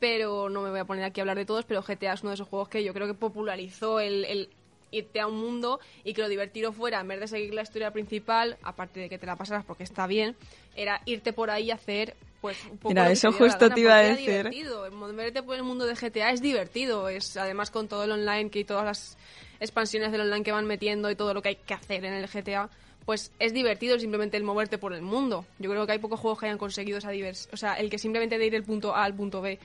pero 0.00 0.48
no 0.48 0.62
me 0.62 0.70
voy 0.70 0.80
a 0.80 0.84
poner 0.84 1.04
aquí 1.04 1.20
a 1.20 1.22
hablar 1.22 1.36
de 1.36 1.44
todos, 1.44 1.66
pero 1.66 1.82
GTA 1.82 2.14
es 2.14 2.22
uno 2.22 2.30
de 2.30 2.34
esos 2.34 2.48
juegos 2.48 2.68
que 2.68 2.82
yo 2.82 2.92
creo 2.92 3.06
que 3.06 3.14
popularizó 3.14 4.00
el, 4.00 4.48
irte 4.90 5.20
a 5.20 5.28
un 5.28 5.36
mundo 5.36 5.78
y 6.02 6.14
que 6.14 6.22
lo 6.22 6.28
divertido 6.28 6.72
fuera, 6.72 7.00
en 7.00 7.06
vez 7.06 7.20
de 7.20 7.28
seguir 7.28 7.54
la 7.54 7.62
historia 7.62 7.92
principal, 7.92 8.56
aparte 8.62 8.98
de 8.98 9.08
que 9.08 9.18
te 9.18 9.26
la 9.26 9.36
pasaras 9.36 9.64
porque 9.64 9.84
está 9.84 10.08
bien, 10.08 10.34
era 10.74 11.00
irte 11.04 11.32
por 11.32 11.50
ahí 11.50 11.70
a 11.70 11.74
hacer 11.74 12.16
pues 12.40 12.56
un 12.70 12.78
poco 12.78 12.88
Mira, 12.88 13.10
eso 13.10 13.30
justo 13.32 13.68
te 13.68 13.80
iba 13.80 13.96
a 13.96 14.02
decir. 14.02 14.28
divertido. 14.28 14.90
Moverte 14.90 15.42
por 15.42 15.56
el 15.56 15.62
mundo 15.62 15.84
de 15.84 15.94
GTA 15.94 16.30
es 16.30 16.40
divertido, 16.40 17.08
es 17.10 17.36
además 17.36 17.70
con 17.70 17.86
todo 17.86 18.04
el 18.04 18.12
online 18.12 18.48
que 18.48 18.60
y 18.60 18.64
todas 18.64 18.84
las 18.84 19.18
expansiones 19.60 20.10
del 20.10 20.22
online 20.22 20.42
que 20.42 20.52
van 20.52 20.66
metiendo 20.66 21.10
y 21.10 21.16
todo 21.16 21.34
lo 21.34 21.42
que 21.42 21.50
hay 21.50 21.56
que 21.56 21.74
hacer 21.74 22.02
en 22.04 22.14
el 22.14 22.26
GTA, 22.26 22.70
pues 23.04 23.32
es 23.38 23.52
divertido 23.52 23.98
simplemente 23.98 24.36
el 24.36 24.44
moverte 24.44 24.78
por 24.78 24.92
el 24.92 25.02
mundo. 25.02 25.44
Yo 25.58 25.70
creo 25.70 25.86
que 25.86 25.92
hay 25.92 25.98
pocos 25.98 26.20
juegos 26.20 26.38
que 26.38 26.46
hayan 26.46 26.58
conseguido 26.58 26.98
esa 26.98 27.10
diversión, 27.10 27.54
o 27.54 27.56
sea, 27.56 27.74
el 27.74 27.90
que 27.90 27.98
simplemente 27.98 28.38
de 28.38 28.46
ir 28.46 28.52
del 28.52 28.64
punto 28.64 28.94
A 28.94 29.04
al 29.04 29.14
punto 29.14 29.40
B 29.40 29.58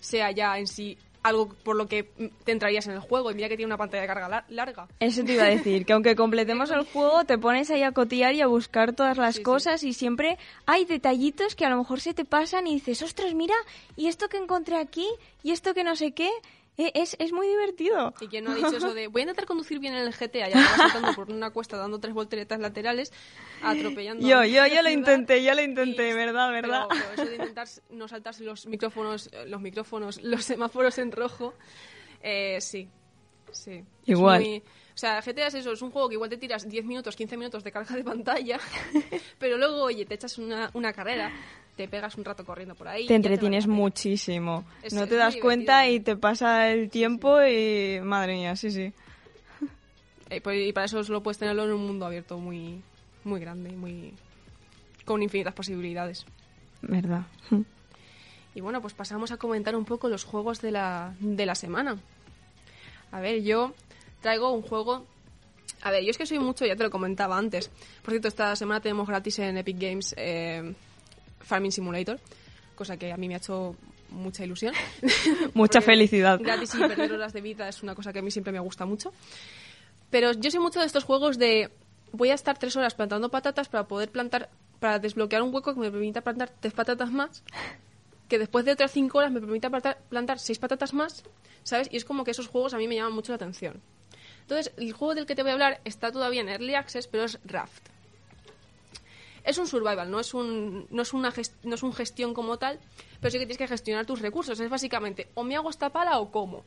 sea 0.00 0.30
ya 0.30 0.58
en 0.58 0.66
sí 0.66 0.96
algo 1.22 1.48
por 1.48 1.76
lo 1.76 1.86
que 1.86 2.04
te 2.44 2.52
entrarías 2.52 2.86
en 2.86 2.94
el 2.94 3.00
juego. 3.00 3.30
Y 3.30 3.34
mira 3.34 3.48
que 3.48 3.56
tiene 3.56 3.66
una 3.66 3.76
pantalla 3.76 4.02
de 4.02 4.08
carga 4.08 4.44
larga. 4.48 4.88
Eso 5.00 5.24
te 5.24 5.34
iba 5.34 5.44
a 5.44 5.48
decir, 5.48 5.84
que 5.84 5.92
aunque 5.92 6.16
completemos 6.16 6.70
el 6.70 6.84
juego, 6.84 7.24
te 7.24 7.38
pones 7.38 7.70
ahí 7.70 7.82
a 7.82 7.92
cotillar 7.92 8.34
y 8.34 8.40
a 8.40 8.46
buscar 8.46 8.94
todas 8.94 9.18
las 9.18 9.40
cosas 9.40 9.82
y 9.82 9.92
siempre 9.92 10.38
hay 10.66 10.84
detallitos 10.84 11.54
que 11.54 11.64
a 11.64 11.70
lo 11.70 11.76
mejor 11.76 12.00
se 12.00 12.14
te 12.14 12.24
pasan 12.24 12.66
y 12.66 12.74
dices, 12.74 13.02
ostras, 13.02 13.34
mira, 13.34 13.54
y 13.96 14.06
esto 14.06 14.28
que 14.28 14.38
encontré 14.38 14.76
aquí, 14.76 15.06
y 15.42 15.52
esto 15.52 15.74
que 15.74 15.84
no 15.84 15.96
sé 15.96 16.12
qué, 16.12 16.30
es, 16.78 17.16
es 17.18 17.32
muy 17.32 17.48
divertido. 17.48 18.14
Y 18.20 18.28
quién 18.28 18.44
no 18.44 18.52
ha 18.52 18.54
dicho 18.54 18.76
eso 18.76 18.94
de 18.94 19.08
voy 19.08 19.20
a 19.20 19.24
intentar 19.24 19.46
conducir 19.46 19.80
bien 19.80 19.94
en 19.94 20.06
el 20.06 20.14
GTA, 20.14 20.48
ya 20.48 20.62
saltando 20.76 21.12
por 21.14 21.30
una 21.30 21.50
cuesta, 21.50 21.76
dando 21.76 21.98
tres 21.98 22.14
volteretas 22.14 22.60
laterales, 22.60 23.12
atropellando. 23.62 24.26
Yo, 24.26 24.44
yo, 24.44 24.66
yo 24.66 24.82
lo 24.82 24.90
intenté, 24.90 25.42
yo 25.42 25.54
lo 25.54 25.62
intenté, 25.62 26.14
verdad, 26.14 26.50
verdad. 26.52 26.86
Pero, 26.88 27.12
eso 27.14 27.24
de 27.24 27.34
intentar 27.34 27.68
no 27.90 28.06
saltarse 28.06 28.44
los 28.44 28.66
micrófonos, 28.66 29.28
los 29.46 29.60
micrófonos, 29.60 30.22
los 30.22 30.44
semáforos 30.44 30.98
en 30.98 31.10
rojo, 31.10 31.54
eh, 32.22 32.60
sí, 32.60 32.88
sí. 33.50 33.84
Igual. 34.06 34.62
o 34.94 34.98
sea, 34.98 35.20
GTA 35.20 35.48
es 35.48 35.54
eso, 35.54 35.72
es 35.72 35.82
un 35.82 35.90
juego 35.90 36.08
que 36.08 36.14
igual 36.14 36.30
te 36.30 36.36
tiras 36.36 36.68
10 36.68 36.84
minutos, 36.84 37.16
15 37.16 37.36
minutos 37.36 37.64
de 37.64 37.72
carga 37.72 37.96
de 37.96 38.04
pantalla, 38.04 38.60
pero 39.38 39.58
luego, 39.58 39.82
oye, 39.82 40.06
te 40.06 40.14
echas 40.14 40.38
una, 40.38 40.70
una 40.74 40.92
carrera 40.92 41.32
te 41.78 41.86
pegas 41.86 42.16
un 42.16 42.24
rato 42.24 42.44
corriendo 42.44 42.74
por 42.74 42.88
ahí. 42.88 43.06
Te 43.06 43.14
entretienes 43.14 43.68
muchísimo. 43.68 44.64
no 44.90 45.06
te 45.06 45.14
das 45.14 45.36
cuenta 45.36 45.88
y 45.88 46.00
te 46.00 46.16
pasa 46.16 46.72
el 46.72 46.90
tiempo 46.90 47.40
y 47.40 48.00
madre 48.02 48.34
mía, 48.34 48.56
sí, 48.56 48.70
sí. 48.72 48.92
Eh, 50.30 50.42
pues, 50.42 50.68
y, 50.68 50.74
para 50.74 50.84
eso 50.84 51.00
lo 51.04 51.22
puedes 51.22 51.38
tenerlo 51.38 51.64
en 51.64 51.72
un 51.72 51.86
mundo 51.86 52.04
abierto 52.04 52.36
muy, 52.36 52.82
muy 53.24 53.40
grande, 53.40 53.70
muy 53.70 54.12
con 55.06 55.22
infinitas 55.22 55.54
posibilidades. 55.54 56.26
Verdad. 56.82 57.22
Y 58.54 58.60
bueno, 58.60 58.80
pues 58.80 58.92
pasamos 58.92 59.30
a 59.30 59.36
comentar 59.36 59.76
un 59.76 59.84
poco 59.84 60.08
los 60.08 60.24
juegos 60.24 60.60
de 60.60 60.72
la, 60.72 61.14
de 61.20 61.46
la 61.46 61.54
semana. 61.54 61.96
A 63.12 63.20
ver, 63.20 63.42
yo 63.44 63.72
traigo 64.20 64.50
un 64.50 64.62
juego 64.62 65.06
a 65.82 65.92
ver, 65.92 66.02
yo 66.02 66.10
es 66.10 66.18
que 66.18 66.26
soy 66.26 66.40
mucho, 66.40 66.66
ya 66.66 66.74
te 66.74 66.82
lo 66.82 66.90
comentaba 66.90 67.38
antes. 67.38 67.70
Por 68.02 68.10
cierto, 68.10 68.26
esta 68.26 68.56
semana 68.56 68.80
tenemos 68.80 69.06
gratis 69.06 69.38
en 69.38 69.58
Epic 69.58 69.78
Games 69.78 70.12
eh, 70.16 70.74
Farming 71.40 71.72
Simulator, 71.72 72.20
cosa 72.74 72.96
que 72.96 73.12
a 73.12 73.16
mí 73.16 73.28
me 73.28 73.34
ha 73.34 73.38
hecho 73.38 73.76
mucha 74.10 74.44
ilusión. 74.44 74.74
Mucha 75.54 75.80
felicidad. 75.80 76.38
Gratis 76.40 76.74
y 76.74 76.78
perder 76.78 77.12
horas 77.12 77.32
de 77.32 77.40
vida 77.40 77.68
es 77.68 77.82
una 77.82 77.94
cosa 77.94 78.12
que 78.12 78.20
a 78.20 78.22
mí 78.22 78.30
siempre 78.30 78.52
me 78.52 78.60
gusta 78.60 78.86
mucho. 78.86 79.12
Pero 80.10 80.32
yo 80.32 80.50
soy 80.50 80.60
mucho 80.60 80.80
de 80.80 80.86
estos 80.86 81.04
juegos 81.04 81.38
de 81.38 81.70
voy 82.12 82.30
a 82.30 82.34
estar 82.34 82.58
tres 82.58 82.74
horas 82.76 82.94
plantando 82.94 83.30
patatas 83.30 83.68
para 83.68 83.86
poder 83.86 84.10
plantar, 84.10 84.48
para 84.80 84.98
desbloquear 84.98 85.42
un 85.42 85.54
hueco 85.54 85.74
que 85.74 85.80
me 85.80 85.90
permita 85.90 86.22
plantar 86.22 86.50
tres 86.60 86.72
patatas 86.72 87.10
más, 87.10 87.42
que 88.28 88.38
después 88.38 88.64
de 88.64 88.72
otras 88.72 88.92
cinco 88.92 89.18
horas 89.18 89.30
me 89.30 89.40
permita 89.40 89.68
plantar, 89.68 89.98
plantar 90.08 90.38
seis 90.38 90.58
patatas 90.58 90.94
más, 90.94 91.24
¿sabes? 91.64 91.88
Y 91.92 91.98
es 91.98 92.06
como 92.06 92.24
que 92.24 92.30
esos 92.30 92.48
juegos 92.48 92.72
a 92.72 92.78
mí 92.78 92.88
me 92.88 92.94
llaman 92.94 93.12
mucho 93.12 93.32
la 93.32 93.36
atención. 93.36 93.82
Entonces, 94.40 94.72
el 94.78 94.92
juego 94.94 95.14
del 95.14 95.26
que 95.26 95.34
te 95.34 95.42
voy 95.42 95.50
a 95.50 95.54
hablar 95.54 95.80
está 95.84 96.10
todavía 96.10 96.40
en 96.40 96.48
Early 96.48 96.74
Access, 96.74 97.06
pero 97.06 97.24
es 97.24 97.38
Raft 97.44 97.88
es 99.48 99.56
un 99.56 99.66
survival, 99.66 100.10
no 100.10 100.20
es 100.20 100.34
un, 100.34 100.86
no 100.90 101.02
es 101.02 101.14
una 101.14 101.32
no 101.62 101.74
es 101.74 101.82
un 101.82 101.92
gestión 101.94 102.34
como 102.34 102.58
tal, 102.58 102.78
pero 103.18 103.30
sí 103.30 103.38
que 103.38 103.46
tienes 103.46 103.56
que 103.56 103.66
gestionar 103.66 104.04
tus 104.04 104.20
recursos. 104.20 104.60
Es 104.60 104.68
básicamente, 104.68 105.28
o 105.34 105.42
me 105.42 105.56
hago 105.56 105.70
esta 105.70 105.88
pala 105.88 106.18
o 106.18 106.30
como. 106.30 106.64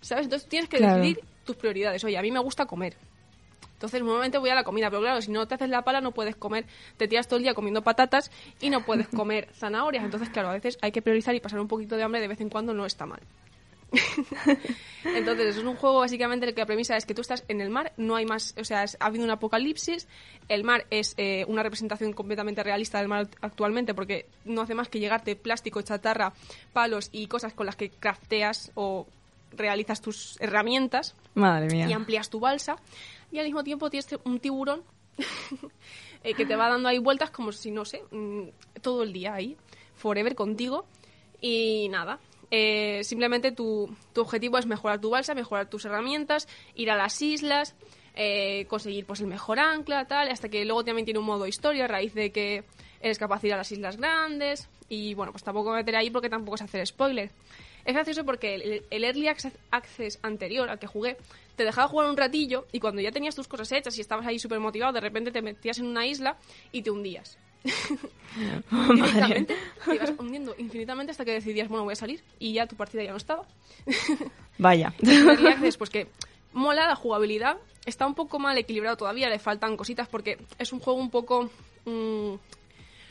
¿Sabes? 0.00 0.24
Entonces 0.24 0.48
tienes 0.48 0.68
que 0.68 0.80
decidir 0.80 1.20
tus 1.44 1.56
prioridades. 1.56 2.02
Oye, 2.04 2.18
a 2.18 2.22
mí 2.22 2.30
me 2.32 2.40
gusta 2.40 2.66
comer. 2.66 2.96
Entonces, 3.74 4.02
normalmente 4.02 4.38
voy 4.38 4.50
a 4.50 4.56
la 4.56 4.64
comida, 4.64 4.90
pero 4.90 5.00
claro, 5.02 5.22
si 5.22 5.30
no 5.30 5.46
te 5.46 5.54
haces 5.54 5.68
la 5.68 5.82
pala 5.82 6.00
no 6.00 6.10
puedes 6.10 6.34
comer, 6.34 6.66
te 6.96 7.06
tiras 7.06 7.28
todo 7.28 7.36
el 7.36 7.44
día 7.44 7.54
comiendo 7.54 7.82
patatas 7.82 8.32
y 8.60 8.70
no 8.70 8.84
puedes 8.84 9.06
comer 9.16 9.48
zanahorias. 9.52 10.04
Entonces, 10.04 10.30
claro, 10.30 10.48
a 10.48 10.54
veces 10.54 10.78
hay 10.82 10.90
que 10.90 11.00
priorizar 11.00 11.36
y 11.36 11.40
pasar 11.40 11.60
un 11.60 11.68
poquito 11.68 11.96
de 11.96 12.02
hambre 12.02 12.20
de 12.20 12.26
vez 12.26 12.40
en 12.40 12.50
cuando 12.50 12.74
no 12.74 12.84
está 12.84 13.06
mal. 13.06 13.20
Entonces, 15.04 15.56
es 15.56 15.64
un 15.64 15.76
juego 15.76 16.00
básicamente 16.00 16.44
en 16.44 16.48
el 16.48 16.54
que 16.54 16.60
la 16.60 16.66
premisa 16.66 16.96
es 16.96 17.06
que 17.06 17.14
tú 17.14 17.22
estás 17.22 17.44
en 17.48 17.60
el 17.60 17.70
mar, 17.70 17.92
no 17.96 18.16
hay 18.16 18.26
más, 18.26 18.54
o 18.58 18.64
sea, 18.64 18.84
ha 18.98 19.06
habido 19.06 19.24
un 19.24 19.30
apocalipsis, 19.30 20.08
el 20.48 20.64
mar 20.64 20.86
es 20.90 21.14
eh, 21.16 21.44
una 21.48 21.62
representación 21.62 22.12
completamente 22.12 22.62
realista 22.62 22.98
del 22.98 23.08
mar 23.08 23.28
actualmente 23.40 23.94
porque 23.94 24.26
no 24.44 24.62
hace 24.62 24.74
más 24.74 24.88
que 24.88 24.98
llegarte 24.98 25.36
plástico, 25.36 25.82
chatarra, 25.82 26.32
palos 26.72 27.08
y 27.12 27.26
cosas 27.26 27.54
con 27.54 27.66
las 27.66 27.76
que 27.76 27.90
crafteas 27.90 28.72
o 28.74 29.06
realizas 29.52 30.00
tus 30.00 30.40
herramientas. 30.40 31.14
Madre 31.34 31.68
mía. 31.68 31.88
Y 31.88 31.92
amplías 31.92 32.30
tu 32.30 32.40
balsa. 32.40 32.76
Y 33.30 33.38
al 33.38 33.46
mismo 33.46 33.64
tiempo 33.64 33.90
tienes 33.90 34.08
un 34.24 34.40
tiburón 34.40 34.82
eh, 36.24 36.34
que 36.34 36.46
te 36.46 36.56
va 36.56 36.68
dando 36.68 36.88
ahí 36.88 36.98
vueltas 36.98 37.30
como 37.30 37.52
si, 37.52 37.70
no 37.70 37.84
sé, 37.84 38.02
mm, 38.10 38.48
todo 38.82 39.02
el 39.02 39.12
día 39.12 39.34
ahí, 39.34 39.56
forever 39.94 40.34
contigo. 40.34 40.86
Y 41.40 41.88
nada, 41.90 42.18
eh, 42.50 43.02
simplemente 43.04 43.52
tu, 43.52 43.94
tu, 44.12 44.20
objetivo 44.22 44.58
es 44.58 44.66
mejorar 44.66 45.00
tu 45.00 45.10
balsa, 45.10 45.34
mejorar 45.34 45.68
tus 45.68 45.84
herramientas, 45.84 46.48
ir 46.74 46.90
a 46.90 46.96
las 46.96 47.20
islas, 47.20 47.74
eh, 48.14 48.66
conseguir 48.68 49.06
pues 49.06 49.20
el 49.20 49.26
mejor 49.26 49.58
ancla, 49.58 50.06
tal, 50.06 50.28
hasta 50.28 50.48
que 50.48 50.64
luego 50.64 50.84
también 50.84 51.04
tiene 51.04 51.20
un 51.20 51.26
modo 51.26 51.46
historia 51.46 51.84
a 51.84 51.88
raíz 51.88 52.14
de 52.14 52.32
que 52.32 52.64
eres 53.00 53.18
capaz 53.18 53.42
de 53.42 53.48
ir 53.48 53.54
a 53.54 53.58
las 53.58 53.70
islas 53.70 53.96
grandes 53.96 54.68
y 54.88 55.14
bueno, 55.14 55.32
pues 55.32 55.44
tampoco 55.44 55.72
meter 55.72 55.94
ahí 55.96 56.10
porque 56.10 56.28
tampoco 56.30 56.56
es 56.56 56.62
hacer 56.62 56.86
spoiler. 56.86 57.30
Es 57.84 57.94
gracioso 57.94 58.24
porque 58.24 58.54
el, 58.90 59.04
Early 59.04 59.28
access- 59.28 59.56
Access 59.70 60.18
anterior 60.22 60.68
al 60.68 60.78
que 60.78 60.86
jugué 60.86 61.16
te 61.56 61.64
dejaba 61.64 61.88
jugar 61.88 62.10
un 62.10 62.16
ratillo 62.16 62.66
y 62.72 62.80
cuando 62.80 63.00
ya 63.00 63.12
tenías 63.12 63.34
tus 63.34 63.48
cosas 63.48 63.72
hechas 63.72 63.96
y 63.98 64.00
estabas 64.00 64.26
ahí 64.26 64.38
súper 64.38 64.60
motivado, 64.60 64.92
de 64.92 65.00
repente 65.00 65.30
te 65.30 65.42
metías 65.42 65.78
en 65.78 65.86
una 65.86 66.06
isla 66.06 66.36
y 66.72 66.82
te 66.82 66.90
hundías. 66.90 67.38
Directamente 68.94 69.56
te 69.84 69.94
ibas 69.94 70.12
hundiendo 70.18 70.54
infinitamente 70.58 71.10
hasta 71.10 71.24
que 71.24 71.32
decidías, 71.32 71.68
bueno, 71.68 71.84
voy 71.84 71.92
a 71.92 71.96
salir 71.96 72.22
y 72.38 72.52
ya 72.52 72.66
tu 72.66 72.76
partida 72.76 73.02
ya 73.02 73.10
no 73.10 73.16
estaba. 73.16 73.46
Vaya. 74.58 74.94
Access, 75.48 75.76
pues 75.76 75.90
que 75.90 76.08
mola 76.52 76.86
la 76.86 76.96
jugabilidad, 76.96 77.58
está 77.84 78.06
un 78.06 78.14
poco 78.14 78.38
mal 78.38 78.56
equilibrado 78.58 78.96
todavía, 78.96 79.28
le 79.28 79.38
faltan 79.38 79.76
cositas 79.76 80.08
porque 80.08 80.38
es 80.58 80.72
un 80.72 80.80
juego 80.80 80.98
un 80.98 81.10
poco... 81.10 81.50
mm, 81.84 82.34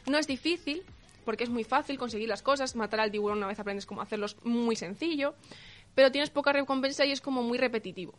no 0.08 0.18
es 0.18 0.28
difícil, 0.28 0.84
porque 1.26 1.44
es 1.44 1.50
muy 1.50 1.64
fácil 1.64 1.98
conseguir 1.98 2.30
las 2.30 2.42
cosas, 2.42 2.76
matar 2.76 3.02
al 3.02 3.12
tiburón 3.12 3.40
una 3.40 3.48
vez 3.48 3.60
aprendes 3.60 3.86
cómo 3.86 4.02
hacerlo 4.02 4.28
es 4.28 4.38
muy 4.44 4.76
sencillo, 4.76 5.36
pero 5.94 6.12
tienes 6.12 6.30
poca 6.30 6.54
recompensa 6.54 7.06
y 7.06 7.12
es 7.12 7.22
como 7.22 7.44
muy 7.44 7.58
repetitivo. 7.58 8.14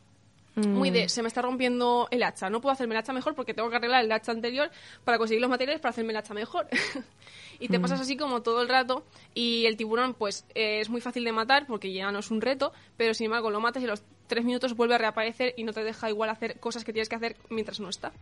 Muy 0.66 0.90
de, 0.90 1.08
se 1.08 1.22
me 1.22 1.28
está 1.28 1.42
rompiendo 1.42 2.08
el 2.10 2.22
hacha, 2.22 2.50
no 2.50 2.60
puedo 2.60 2.72
hacerme 2.72 2.94
el 2.94 3.00
hacha 3.00 3.12
mejor 3.12 3.34
porque 3.34 3.54
tengo 3.54 3.70
que 3.70 3.76
arreglar 3.76 4.04
el 4.04 4.12
hacha 4.12 4.32
anterior 4.32 4.70
para 5.04 5.18
conseguir 5.18 5.40
los 5.40 5.50
materiales 5.50 5.80
para 5.80 5.90
hacerme 5.90 6.12
el 6.12 6.16
hacha 6.18 6.34
mejor. 6.34 6.66
y 7.60 7.68
te 7.68 7.80
pasas 7.80 8.00
así 8.00 8.16
como 8.16 8.42
todo 8.42 8.62
el 8.62 8.68
rato 8.68 9.04
y 9.34 9.66
el 9.66 9.76
tiburón 9.76 10.14
pues 10.14 10.44
eh, 10.54 10.80
es 10.80 10.88
muy 10.88 11.00
fácil 11.00 11.24
de 11.24 11.32
matar 11.32 11.66
porque 11.66 11.92
ya 11.92 12.10
no 12.12 12.18
es 12.20 12.30
un 12.30 12.40
reto, 12.40 12.72
pero 12.96 13.14
sin 13.14 13.26
embargo 13.26 13.50
lo 13.50 13.60
matas 13.60 13.82
y 13.82 13.86
a 13.86 13.88
los 13.90 14.02
tres 14.26 14.44
minutos 14.44 14.74
vuelve 14.74 14.94
a 14.94 14.98
reaparecer 14.98 15.54
y 15.56 15.64
no 15.64 15.72
te 15.72 15.82
deja 15.84 16.08
igual 16.10 16.30
hacer 16.30 16.58
cosas 16.60 16.84
que 16.84 16.92
tienes 16.92 17.08
que 17.08 17.16
hacer 17.16 17.36
mientras 17.50 17.80
no 17.80 17.88
está. 17.88 18.12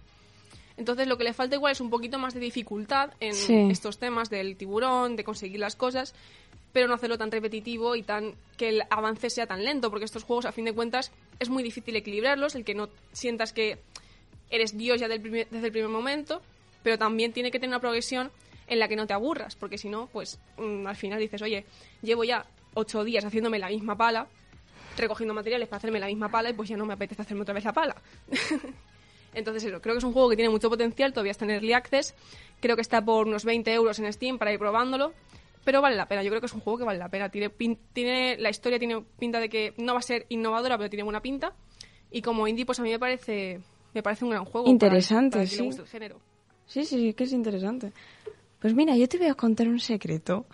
Entonces 0.76 1.08
lo 1.08 1.16
que 1.16 1.24
le 1.24 1.32
falta 1.32 1.56
igual 1.56 1.72
es 1.72 1.80
un 1.80 1.88
poquito 1.88 2.18
más 2.18 2.34
de 2.34 2.40
dificultad 2.40 3.10
en 3.20 3.32
Sí. 3.34 3.68
estos 3.70 3.98
temas 3.98 4.28
del 4.28 4.56
tiburón, 4.56 5.16
de 5.16 5.24
conseguir 5.24 5.58
las 5.58 5.74
cosas, 5.74 6.14
pero 6.76 6.88
no 6.88 6.94
hacerlo 6.94 7.16
tan 7.16 7.30
repetitivo 7.30 7.96
y 7.96 8.02
tan 8.02 8.34
que 8.58 8.68
el 8.68 8.82
avance 8.90 9.30
sea 9.30 9.46
tan 9.46 9.64
lento, 9.64 9.88
porque 9.88 10.04
estos 10.04 10.24
juegos 10.24 10.44
a 10.44 10.52
fin 10.52 10.66
de 10.66 10.74
cuentas 10.74 11.10
es 11.38 11.48
muy 11.48 11.62
difícil 11.62 11.96
equilibrarlos, 11.96 12.54
el 12.54 12.66
que 12.66 12.74
no 12.74 12.90
sientas 13.12 13.54
que 13.54 13.78
eres 14.50 14.76
Dios 14.76 15.00
ya 15.00 15.08
del 15.08 15.22
primer- 15.22 15.48
desde 15.48 15.68
el 15.68 15.72
primer 15.72 15.88
momento, 15.88 16.42
pero 16.82 16.98
también 16.98 17.32
tiene 17.32 17.50
que 17.50 17.58
tener 17.58 17.70
una 17.70 17.80
progresión 17.80 18.30
en 18.66 18.78
la 18.78 18.88
que 18.88 18.96
no 18.96 19.06
te 19.06 19.14
aburras, 19.14 19.56
porque 19.56 19.78
si 19.78 19.88
no, 19.88 20.08
pues 20.12 20.38
mm, 20.58 20.86
al 20.86 20.96
final 20.96 21.18
dices, 21.18 21.40
oye, 21.40 21.64
llevo 22.02 22.24
ya 22.24 22.44
ocho 22.74 23.04
días 23.04 23.24
haciéndome 23.24 23.58
la 23.58 23.68
misma 23.70 23.96
pala, 23.96 24.26
recogiendo 24.98 25.32
materiales 25.32 25.68
para 25.68 25.78
hacerme 25.78 25.98
la 25.98 26.08
misma 26.08 26.28
pala 26.30 26.50
y 26.50 26.52
pues 26.52 26.68
ya 26.68 26.76
no 26.76 26.84
me 26.84 26.92
apetece 26.92 27.22
hacerme 27.22 27.40
otra 27.40 27.54
vez 27.54 27.64
la 27.64 27.72
pala. 27.72 27.96
Entonces, 29.34 29.64
creo 29.64 29.94
que 29.94 29.98
es 29.98 30.04
un 30.04 30.12
juego 30.14 30.30
que 30.30 30.36
tiene 30.36 30.50
mucho 30.50 30.70
potencial, 30.70 31.12
todavía 31.12 31.32
está 31.32 31.44
en 31.44 31.50
Early 31.52 31.72
Access. 31.74 32.14
Creo 32.60 32.74
que 32.74 32.80
está 32.82 33.04
por 33.04 33.26
unos 33.26 33.44
20 33.44 33.70
euros 33.74 33.98
en 33.98 34.10
Steam 34.10 34.38
para 34.38 34.50
ir 34.52 34.58
probándolo. 34.58 35.12
Pero 35.66 35.82
vale 35.82 35.96
la 35.96 36.06
pena, 36.06 36.22
yo 36.22 36.30
creo 36.30 36.40
que 36.40 36.46
es 36.46 36.52
un 36.54 36.60
juego 36.60 36.78
que 36.78 36.84
vale 36.84 36.98
la 37.00 37.08
pena. 37.08 37.28
Tiene, 37.28 37.50
pin- 37.50 37.76
tiene 37.92 38.36
La 38.38 38.50
historia 38.50 38.78
tiene 38.78 39.02
pinta 39.18 39.40
de 39.40 39.48
que 39.48 39.74
no 39.78 39.94
va 39.94 39.98
a 39.98 40.02
ser 40.02 40.24
innovadora, 40.28 40.78
pero 40.78 40.88
tiene 40.88 41.02
buena 41.02 41.20
pinta. 41.20 41.54
Y 42.12 42.22
como 42.22 42.46
indie, 42.46 42.64
pues 42.64 42.78
a 42.78 42.84
mí 42.84 42.90
me 42.90 43.00
parece, 43.00 43.58
me 43.92 44.00
parece 44.00 44.24
un 44.24 44.30
gran 44.30 44.44
juego. 44.44 44.68
Interesante, 44.68 45.38
para 45.38 45.42
le 45.42 45.50
sí. 45.50 45.64
guste 45.64 45.82
el 45.82 45.88
género. 45.88 46.20
Sí, 46.66 46.84
sí, 46.84 46.96
sí, 47.00 47.14
que 47.14 47.24
es 47.24 47.32
interesante. 47.32 47.92
Pues 48.60 48.74
mira, 48.74 48.96
yo 48.96 49.08
te 49.08 49.18
voy 49.18 49.26
a 49.26 49.34
contar 49.34 49.66
un 49.66 49.80
secreto. 49.80 50.46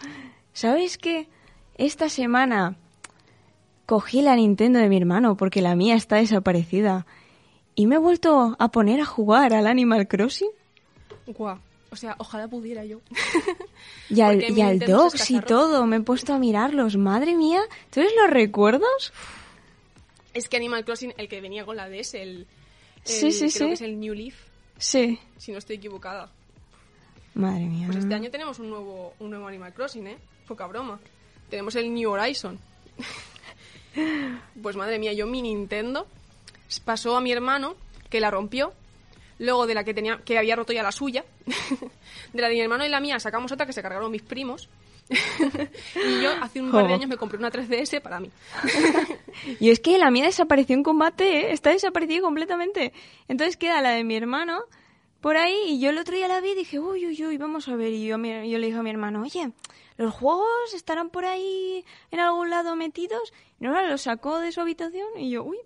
¿Sabes 0.54 0.96
que 0.96 1.28
esta 1.76 2.08
semana 2.08 2.76
cogí 3.84 4.22
la 4.22 4.34
Nintendo 4.34 4.78
de 4.78 4.88
mi 4.88 4.96
hermano 4.96 5.36
porque 5.36 5.60
la 5.60 5.76
mía 5.76 5.94
está 5.94 6.16
desaparecida 6.16 7.06
y 7.74 7.86
me 7.86 7.96
he 7.96 7.98
vuelto 7.98 8.56
a 8.58 8.68
poner 8.70 9.00
a 9.00 9.04
jugar 9.04 9.52
al 9.52 9.66
Animal 9.66 10.08
Crossing 10.08 10.50
Guau. 11.26 11.58
O 11.92 11.96
sea, 11.96 12.16
ojalá 12.18 12.48
pudiera 12.48 12.84
yo. 12.84 13.00
y 14.08 14.20
al, 14.22 14.42
y 14.42 14.60
al 14.62 14.78
Dogs 14.80 15.30
y 15.30 15.40
todo? 15.40 15.86
Me 15.86 15.96
he 15.96 16.00
puesto 16.00 16.32
a 16.32 16.38
mirarlos. 16.38 16.96
Madre 16.96 17.34
mía, 17.36 17.60
¿tú 17.90 18.00
ves 18.00 18.12
los 18.20 18.30
recuerdos? 18.30 19.12
es 20.34 20.48
que 20.48 20.56
Animal 20.56 20.84
Crossing, 20.86 21.12
el 21.18 21.28
que 21.28 21.42
venía 21.42 21.66
con 21.66 21.76
la 21.76 21.90
DS, 21.90 22.14
el, 22.14 22.28
el- 22.30 22.46
Sí, 23.04 23.30
sí, 23.32 23.38
creo 23.40 23.50
sí. 23.50 23.66
que 23.66 23.72
es 23.74 23.80
el 23.82 24.00
New 24.00 24.14
Leaf, 24.14 24.34
Sí. 24.78 25.18
si 25.36 25.52
no 25.52 25.58
estoy 25.58 25.76
equivocada. 25.76 26.30
Madre 27.34 27.66
mía. 27.66 27.86
Pues 27.86 27.98
este 27.98 28.14
año 28.14 28.30
tenemos 28.30 28.58
un 28.58 28.70
nuevo, 28.70 29.12
un 29.18 29.28
nuevo 29.30 29.46
Animal 29.46 29.74
Crossing, 29.74 30.06
¿eh? 30.06 30.16
Poca 30.48 30.66
broma. 30.66 30.98
Tenemos 31.50 31.76
el 31.76 31.92
New 31.92 32.10
Horizon. 32.10 32.58
pues 34.62 34.76
madre 34.76 34.98
mía, 34.98 35.12
yo 35.12 35.26
mi 35.26 35.42
Nintendo 35.42 36.06
pasó 36.84 37.16
a 37.16 37.20
mi 37.20 37.30
hermano, 37.32 37.74
que 38.08 38.20
la 38.20 38.30
rompió. 38.30 38.72
Luego 39.42 39.66
de 39.66 39.74
la 39.74 39.82
que 39.82 39.92
tenía, 39.92 40.20
que 40.24 40.38
había 40.38 40.54
roto 40.54 40.72
ya 40.72 40.84
la 40.84 40.92
suya. 40.92 41.24
de 42.32 42.40
la 42.40 42.48
de 42.48 42.54
mi 42.54 42.60
hermano 42.60 42.86
y 42.86 42.88
la 42.88 43.00
mía 43.00 43.18
sacamos 43.18 43.50
otra 43.50 43.66
que 43.66 43.72
se 43.72 43.82
cargaron 43.82 44.10
mis 44.12 44.22
primos. 44.22 44.68
y 45.10 46.22
yo 46.22 46.30
hace 46.40 46.60
un 46.60 46.70
par 46.70 46.86
de 46.86 46.94
años 46.94 47.08
me 47.08 47.16
compré 47.16 47.38
una 47.38 47.50
3DS 47.50 48.00
para 48.00 48.20
mí. 48.20 48.30
Y 49.58 49.70
es 49.70 49.80
que 49.80 49.98
la 49.98 50.12
mía 50.12 50.26
desapareció 50.26 50.76
en 50.76 50.84
combate, 50.84 51.24
¿eh? 51.24 51.52
está 51.52 51.70
desaparecida 51.70 52.20
completamente. 52.20 52.92
Entonces 53.26 53.56
queda 53.56 53.82
la 53.82 53.90
de 53.90 54.04
mi 54.04 54.14
hermano 54.14 54.62
por 55.20 55.36
ahí 55.36 55.56
y 55.70 55.80
yo 55.80 55.90
el 55.90 55.98
otro 55.98 56.14
día 56.14 56.28
la 56.28 56.40
vi 56.40 56.50
y 56.50 56.54
dije, 56.54 56.78
uy, 56.78 57.08
uy, 57.08 57.26
uy, 57.26 57.36
vamos 57.36 57.66
a 57.66 57.74
ver. 57.74 57.92
Y 57.92 58.06
yo, 58.06 58.16
yo 58.16 58.58
le 58.58 58.66
dije 58.66 58.78
a 58.78 58.82
mi 58.82 58.90
hermano, 58.90 59.22
oye, 59.22 59.50
¿los 59.96 60.14
juegos 60.14 60.72
estarán 60.74 61.10
por 61.10 61.24
ahí 61.24 61.84
en 62.12 62.20
algún 62.20 62.50
lado 62.50 62.76
metidos? 62.76 63.32
Y 63.58 63.64
no, 63.64 63.82
los 63.82 64.02
sacó 64.02 64.38
de 64.38 64.52
su 64.52 64.60
habitación 64.60 65.08
y 65.18 65.30
yo, 65.30 65.42
uy, 65.42 65.58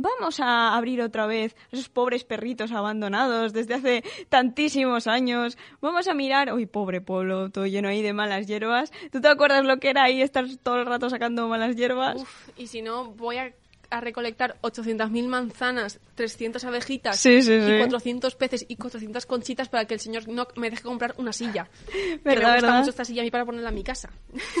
vamos 0.00 0.40
a 0.40 0.76
abrir 0.76 1.00
otra 1.02 1.26
vez 1.26 1.54
esos 1.70 1.88
pobres 1.88 2.24
perritos 2.24 2.72
abandonados 2.72 3.52
desde 3.52 3.74
hace 3.74 4.04
tantísimos 4.28 5.06
años. 5.06 5.56
Vamos 5.80 6.08
a 6.08 6.14
mirar, 6.14 6.52
uy, 6.52 6.66
pobre 6.66 7.00
pueblo, 7.00 7.50
todo 7.50 7.66
lleno 7.66 7.88
ahí 7.88 8.02
de 8.02 8.12
malas 8.12 8.46
hierbas. 8.46 8.92
¿Tú 9.12 9.20
te 9.20 9.28
acuerdas 9.28 9.64
lo 9.64 9.78
que 9.78 9.90
era 9.90 10.04
ahí 10.04 10.22
estar 10.22 10.46
todo 10.62 10.80
el 10.80 10.86
rato 10.86 11.10
sacando 11.10 11.46
malas 11.48 11.76
hierbas? 11.76 12.20
Uf, 12.20 12.48
y 12.56 12.66
si 12.66 12.82
no, 12.82 13.06
voy 13.12 13.36
a, 13.36 13.52
a 13.90 14.00
recolectar 14.00 14.56
800.000 14.62 15.26
manzanas, 15.26 15.98
300 16.14 16.64
abejitas 16.64 17.18
Sí, 17.18 17.42
sí, 17.42 17.52
y 17.54 17.60
sí. 17.60 17.78
400 17.78 18.34
peces 18.36 18.64
y 18.68 18.76
400 18.76 19.26
conchitas 19.26 19.68
para 19.68 19.84
que 19.86 19.94
el 19.94 20.00
señor 20.00 20.28
no 20.28 20.46
me 20.56 20.70
deje 20.70 20.82
comprar 20.82 21.14
una 21.18 21.32
silla. 21.32 21.68
que 21.92 22.20
me 22.24 22.34
¿Verdad, 22.34 22.52
gusta 22.54 22.66
verdad? 22.66 22.78
mucho 22.78 22.90
esta 22.90 23.04
silla 23.04 23.22
a 23.22 23.24
mí 23.24 23.30
para 23.30 23.44
ponerla 23.44 23.70
en 23.70 23.74
mi 23.74 23.82
casa. 23.84 24.10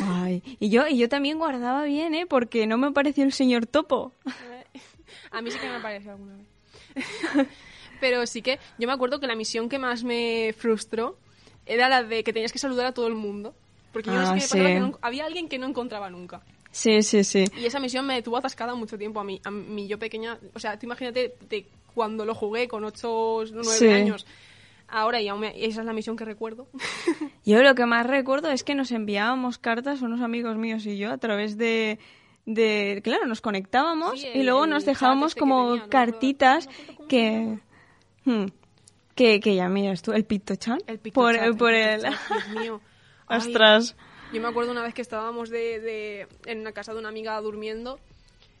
Ay, 0.02 0.42
y 0.58 0.68
yo, 0.68 0.86
y 0.88 0.98
yo 0.98 1.08
también 1.08 1.38
guardaba 1.38 1.84
bien, 1.84 2.14
¿eh? 2.14 2.26
Porque 2.26 2.66
no 2.66 2.76
me 2.78 2.90
pareció 2.92 3.22
el 3.24 3.32
señor 3.32 3.66
topo. 3.66 4.12
A 5.30 5.40
mí 5.42 5.50
sí 5.50 5.58
que 5.58 5.68
me 5.68 5.76
apareció 5.76 6.12
alguna 6.12 6.34
vez. 6.36 6.46
Pero 8.00 8.26
sí 8.26 8.42
que 8.42 8.58
yo 8.78 8.86
me 8.86 8.94
acuerdo 8.94 9.20
que 9.20 9.26
la 9.26 9.34
misión 9.34 9.68
que 9.68 9.78
más 9.78 10.04
me 10.04 10.54
frustró 10.56 11.18
era 11.66 11.88
la 11.88 12.02
de 12.02 12.24
que 12.24 12.32
tenías 12.32 12.52
que 12.52 12.58
saludar 12.58 12.86
a 12.86 12.92
todo 12.92 13.06
el 13.06 13.14
mundo. 13.14 13.54
Porque 13.92 14.08
yo 14.10 14.14
no 14.16 14.38
sé 14.38 14.44
Ah, 14.44 14.48
qué 14.52 14.62
me 14.62 14.74
que 14.74 14.80
no- 14.80 14.98
había 15.02 15.26
alguien 15.26 15.48
que 15.48 15.58
no 15.58 15.66
encontraba 15.66 16.08
nunca. 16.10 16.40
Sí, 16.70 17.02
sí, 17.02 17.24
sí. 17.24 17.44
Y 17.60 17.66
esa 17.66 17.80
misión 17.80 18.06
me 18.06 18.22
tuvo 18.22 18.36
atascada 18.36 18.74
mucho 18.74 18.96
tiempo 18.96 19.18
a 19.20 19.24
mí, 19.24 19.40
a 19.44 19.50
mí 19.50 19.88
yo 19.88 19.98
pequeña. 19.98 20.38
O 20.54 20.60
sea, 20.60 20.78
tú 20.78 20.86
imagínate 20.86 21.34
de 21.48 21.66
cuando 21.94 22.24
lo 22.24 22.34
jugué 22.34 22.68
con 22.68 22.84
8 22.84 23.12
o 23.12 23.44
9 23.44 23.64
Sí. 23.68 23.88
años. 23.88 24.24
Ahora 24.88 25.20
y 25.20 25.28
aún 25.28 25.40
me- 25.40 25.64
esa 25.64 25.80
es 25.80 25.86
la 25.86 25.92
misión 25.92 26.16
que 26.16 26.24
recuerdo. 26.24 26.68
Yo 27.44 27.62
lo 27.62 27.74
que 27.74 27.86
más 27.86 28.06
recuerdo 28.06 28.50
es 28.50 28.62
que 28.64 28.74
nos 28.74 28.90
enviábamos 28.92 29.58
cartas 29.58 30.02
unos 30.02 30.20
amigos 30.20 30.56
míos 30.56 30.84
y 30.86 30.96
yo 30.98 31.10
a 31.12 31.18
través 31.18 31.56
de... 31.58 31.98
de 32.46 33.00
claro, 33.04 33.26
nos 33.26 33.40
conectábamos 33.40 34.20
Sí, 34.20 34.28
y 34.34 34.42
luego 34.42 34.66
nos 34.66 34.84
dejábamos 34.84 35.34
que 35.34 35.40
como 35.40 35.72
tenía, 35.74 35.88
cartitas 35.88 36.68
no 36.98 37.06
que... 37.08 37.58
Hmm. 38.24 38.46
que... 39.14 39.40
Que 39.40 39.54
ya 39.54 39.68
miras 39.68 40.02
tú, 40.02 40.12
el 40.12 40.24
Pictochan. 40.24 40.78
El 40.86 40.98
por, 40.98 41.32
Pictochat, 41.34 41.58
por 41.58 41.72
el 41.74 42.00
Dios 42.02 42.14
mío. 42.60 42.80
Ay, 43.26 43.38
Ostras. 43.38 43.96
Yo 44.32 44.40
me 44.40 44.48
acuerdo 44.48 44.70
una 44.72 44.82
vez 44.82 44.94
que 44.94 45.02
estábamos 45.02 45.50
de, 45.50 45.80
de- 45.80 46.28
en 46.46 46.60
una 46.60 46.72
casa 46.72 46.92
de 46.92 46.98
una 47.00 47.08
amiga 47.08 47.40
durmiendo. 47.40 47.98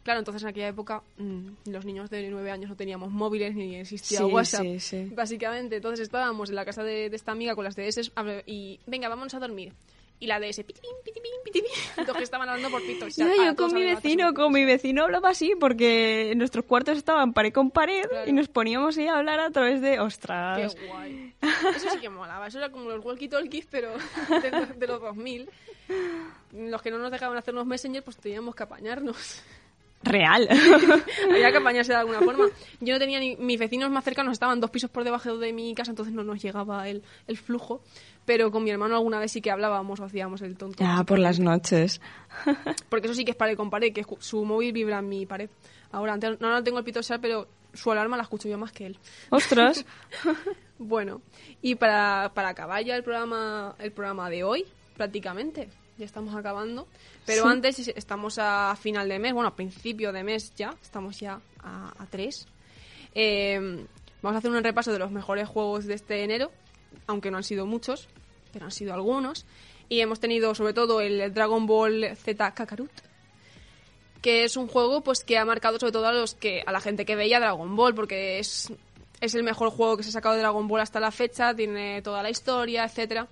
Claro, 0.02 0.18
entonces 0.20 0.42
en 0.42 0.48
aquella 0.48 0.68
época 0.68 1.02
mm, 1.18 1.46
los 1.66 1.84
niños 1.84 2.08
de 2.10 2.28
9 2.28 2.50
años 2.50 2.70
no 2.70 2.76
teníamos 2.76 3.10
móviles 3.12 3.54
ni 3.54 3.76
existía 3.76 4.18
Sí, 4.18 4.24
WhatsApp. 4.24 4.62
sí, 4.62 4.80
sí. 4.80 5.08
Básicamente, 5.14 5.76
entonces 5.76 6.00
estábamos 6.00 6.48
en 6.48 6.56
la 6.56 6.64
casa 6.64 6.82
de, 6.82 7.10
de 7.10 7.16
esta 7.16 7.32
amiga 7.32 7.54
con 7.54 7.64
las 7.64 7.76
DS 7.76 8.10
y 8.46 8.80
venga, 8.86 9.08
vámonos 9.08 9.34
a 9.34 9.38
dormir. 9.40 9.74
Y 10.22 10.26
la 10.26 10.38
DS, 10.38 10.62
pitipín, 10.64 10.90
pitipín, 11.02 11.32
pitipín. 11.44 11.70
Entonces 11.96 12.16
que 12.18 12.22
estaban 12.24 12.46
hablando 12.48 12.70
por 12.70 12.82
Pito. 12.82 13.08
Yo, 13.08 13.26
yo 13.42 13.56
con 13.56 13.72
mi 13.72 13.82
vecino, 13.84 14.34
con 14.34 14.52
mi 14.52 14.64
vecino 14.66 15.04
hablaba 15.04 15.30
así 15.30 15.54
porque 15.58 16.34
nuestros 16.36 16.66
cuartos 16.66 16.98
estaban 16.98 17.32
pared 17.32 17.52
con 17.52 17.70
pared 17.70 18.04
Claro. 18.08 18.28
y 18.28 18.32
nos 18.34 18.48
poníamos 18.48 18.98
ahí 18.98 19.06
a 19.08 19.16
hablar 19.16 19.40
a 19.40 19.50
través 19.50 19.80
de... 19.80 19.98
¡Ostras! 19.98 20.74
Qué 20.74 20.86
guay. 20.86 21.34
Eso 21.74 21.88
sí 21.90 21.98
que 22.00 22.10
molaba. 22.10 22.46
Eso 22.48 22.58
era 22.58 22.70
como 22.70 22.90
los 22.90 23.02
walkie-talkies, 23.04 23.66
pero 23.70 23.92
de, 24.42 24.50
los- 24.50 24.78
de 24.78 24.86
los 24.86 25.00
2000. 25.00 25.48
Los 26.52 26.82
que 26.82 26.90
no 26.90 26.98
nos 26.98 27.10
dejaban 27.10 27.38
hacernos 27.38 27.64
Messenger, 27.66 28.02
pues 28.04 28.16
teníamos 28.18 28.54
que 28.54 28.62
apañarnos. 28.62 29.42
Real. 30.02 30.48
Había 31.30 31.52
que 31.52 31.58
apañarse 31.58 31.92
de 31.92 31.98
alguna 31.98 32.20
forma. 32.20 32.46
Yo 32.80 32.94
no 32.94 32.98
tenía 32.98 33.20
ni... 33.20 33.36
Mis 33.36 33.58
vecinos 33.58 33.90
más 33.90 34.04
cercanos 34.04 34.32
estaban 34.32 34.60
dos 34.60 34.70
pisos 34.70 34.90
por 34.90 35.04
debajo 35.04 35.36
de 35.36 35.52
mi 35.52 35.74
casa, 35.74 35.90
entonces 35.90 36.14
no 36.14 36.24
nos 36.24 36.42
llegaba 36.42 36.88
el, 36.88 37.02
el 37.26 37.36
flujo. 37.36 37.82
Pero 38.24 38.50
con 38.50 38.64
mi 38.64 38.70
hermano 38.70 38.96
alguna 38.96 39.18
vez 39.18 39.32
sí 39.32 39.40
que 39.40 39.50
hablábamos 39.50 40.00
o 40.00 40.04
hacíamos 40.04 40.40
el 40.42 40.56
tonto. 40.56 40.82
ya, 40.82 41.04
por 41.04 41.18
las 41.18 41.38
noches. 41.38 42.00
Porque 42.88 43.06
eso 43.06 43.14
sí 43.14 43.24
que 43.24 43.32
es 43.32 43.36
pared 43.36 43.56
con 43.56 43.70
pared, 43.70 43.92
que 43.92 44.04
su 44.20 44.44
móvil 44.44 44.72
vibra 44.72 45.00
en 45.00 45.08
mi 45.08 45.26
pared. 45.26 45.50
Ahora, 45.92 46.14
antes, 46.14 46.40
no, 46.40 46.50
no 46.50 46.62
tengo 46.62 46.78
el 46.78 46.84
pito 46.84 47.00
pero 47.20 47.48
su 47.72 47.90
alarma 47.90 48.16
la 48.16 48.22
escucho 48.22 48.48
yo 48.48 48.58
más 48.58 48.72
que 48.72 48.86
él. 48.86 48.98
¡Ostras! 49.30 49.84
Bueno, 50.82 51.20
y 51.60 51.74
para, 51.74 52.32
para 52.32 52.48
acabar 52.48 52.82
ya 52.82 52.96
el 52.96 53.02
programa, 53.02 53.76
el 53.78 53.92
programa 53.92 54.30
de 54.30 54.44
hoy, 54.44 54.64
prácticamente, 54.96 55.68
ya 55.98 56.06
estamos 56.06 56.34
acabando. 56.34 56.88
Pero 57.26 57.46
antes 57.46 57.88
estamos 57.88 58.38
a 58.38 58.74
final 58.76 59.08
de 59.08 59.18
mes, 59.18 59.32
bueno, 59.32 59.48
a 59.48 59.54
principio 59.54 60.12
de 60.12 60.24
mes 60.24 60.52
ya, 60.56 60.74
estamos 60.82 61.20
ya 61.20 61.40
a, 61.62 61.92
a 61.96 62.06
3. 62.06 62.46
Eh, 63.14 63.86
vamos 64.22 64.34
a 64.34 64.38
hacer 64.38 64.50
un 64.50 64.62
repaso 64.62 64.92
de 64.92 64.98
los 64.98 65.10
mejores 65.10 65.48
juegos 65.48 65.86
de 65.86 65.94
este 65.94 66.24
enero, 66.24 66.50
aunque 67.06 67.30
no 67.30 67.36
han 67.36 67.44
sido 67.44 67.66
muchos, 67.66 68.08
pero 68.52 68.64
han 68.64 68.72
sido 68.72 68.94
algunos. 68.94 69.46
Y 69.88 70.00
hemos 70.00 70.20
tenido 70.20 70.54
sobre 70.54 70.72
todo 70.72 71.00
el 71.00 71.32
Dragon 71.34 71.66
Ball 71.66 72.16
Z 72.16 72.52
Kakarot, 72.52 72.90
que 74.22 74.44
es 74.44 74.56
un 74.56 74.66
juego 74.66 75.02
pues 75.02 75.24
que 75.24 75.38
ha 75.38 75.44
marcado 75.44 75.78
sobre 75.78 75.92
todo 75.92 76.06
a 76.06 76.12
los 76.12 76.34
que 76.34 76.62
a 76.66 76.72
la 76.72 76.80
gente 76.80 77.04
que 77.04 77.16
veía 77.16 77.40
Dragon 77.40 77.74
Ball 77.74 77.94
porque 77.94 78.38
es 78.38 78.72
es 79.20 79.34
el 79.34 79.42
mejor 79.42 79.70
juego 79.70 79.96
que 79.96 80.02
se 80.02 80.08
ha 80.08 80.12
sacado 80.12 80.34
de 80.34 80.40
Dragon 80.40 80.66
Ball 80.66 80.80
hasta 80.80 80.98
la 80.98 81.10
fecha, 81.10 81.54
tiene 81.54 82.00
toda 82.02 82.22
la 82.22 82.30
historia, 82.30 82.84
etcétera. 82.84 83.28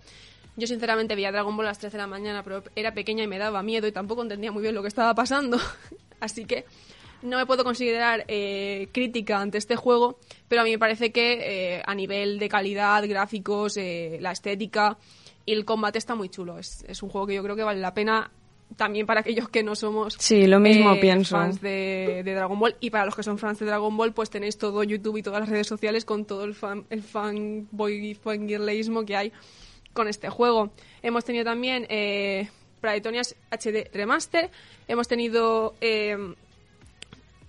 Yo 0.59 0.67
sinceramente 0.67 1.15
veía 1.15 1.31
Dragon 1.31 1.57
Ball 1.57 1.67
a 1.67 1.71
las 1.71 1.79
3 1.79 1.93
de 1.93 1.99
la 1.99 2.09
mañana, 2.09 2.43
pero 2.43 2.65
era 2.75 2.93
pequeña 2.93 3.23
y 3.23 3.29
me 3.29 3.39
daba 3.39 3.63
miedo 3.63 3.87
y 3.87 3.93
tampoco 3.93 4.23
entendía 4.23 4.51
muy 4.51 4.61
bien 4.61 4.75
lo 4.75 4.83
que 4.83 4.89
estaba 4.89 5.15
pasando. 5.15 5.57
Así 6.21 6.47
que 6.47 6.65
no 7.23 7.37
me 7.37 7.47
puedo 7.47 7.63
considerar 7.63 8.25
eh, 8.27 8.89
crítica 8.93 9.41
ante 9.41 9.57
este 9.57 9.77
juego, 9.77 10.19
pero 10.49 10.63
a 10.63 10.65
mí 10.65 10.73
me 10.73 10.79
parece 10.79 11.13
que 11.13 11.77
eh, 11.77 11.83
a 11.87 11.95
nivel 11.95 12.41
de 12.41 12.49
calidad, 12.49 13.07
gráficos, 13.09 13.77
eh, 13.77 14.19
la 14.21 14.33
estética 14.33 14.99
y 15.47 15.53
el 15.53 15.65
combate 15.65 15.99
está 15.99 16.17
muy 16.17 16.29
chulo. 16.29 16.59
Es, 16.59 16.85
es 16.89 17.05
un 17.05 17.09
juego 17.09 17.29
que 17.29 17.35
yo 17.35 17.43
creo 17.45 17.55
que 17.55 17.63
vale 17.63 17.81
la 17.81 17.95
pena 17.95 18.29
también 18.77 19.07
para 19.07 19.21
aquellos 19.21 19.49
que 19.49 19.63
no 19.63 19.75
somos 19.75 20.15
sí, 20.19 20.47
lo 20.47 20.61
mismo 20.61 20.93
eh, 20.93 21.01
pienso. 21.01 21.37
fans 21.37 21.61
de, 21.61 22.23
de 22.25 22.35
Dragon 22.35 22.59
Ball 22.59 22.77
y 22.81 22.91
para 22.91 23.07
los 23.07 23.15
que 23.15 23.23
son 23.23 23.39
fans 23.39 23.59
de 23.59 23.67
Dragon 23.67 23.97
Ball 23.97 24.13
pues 24.13 24.29
tenéis 24.29 24.59
todo 24.59 24.83
YouTube 24.83 25.17
y 25.17 25.23
todas 25.23 25.41
las 25.41 25.49
redes 25.49 25.67
sociales 25.67 26.05
con 26.05 26.27
todo 26.27 26.45
el 26.45 26.55
fan 26.55 26.85
el 26.91 27.03
fanboy 27.03 28.15
fangirleísmo 28.15 29.07
que 29.07 29.17
hay 29.17 29.33
con 29.93 30.09
este 30.09 30.29
juego 30.29 30.71
hemos 31.03 31.25
tenido 31.25 31.45
también 31.45 31.87
eh, 31.89 32.49
Pradetonias 32.81 33.35
HD 33.51 33.91
Remaster 33.93 34.51
hemos 34.87 35.09
tenido 35.09 35.75
eh, 35.81 36.35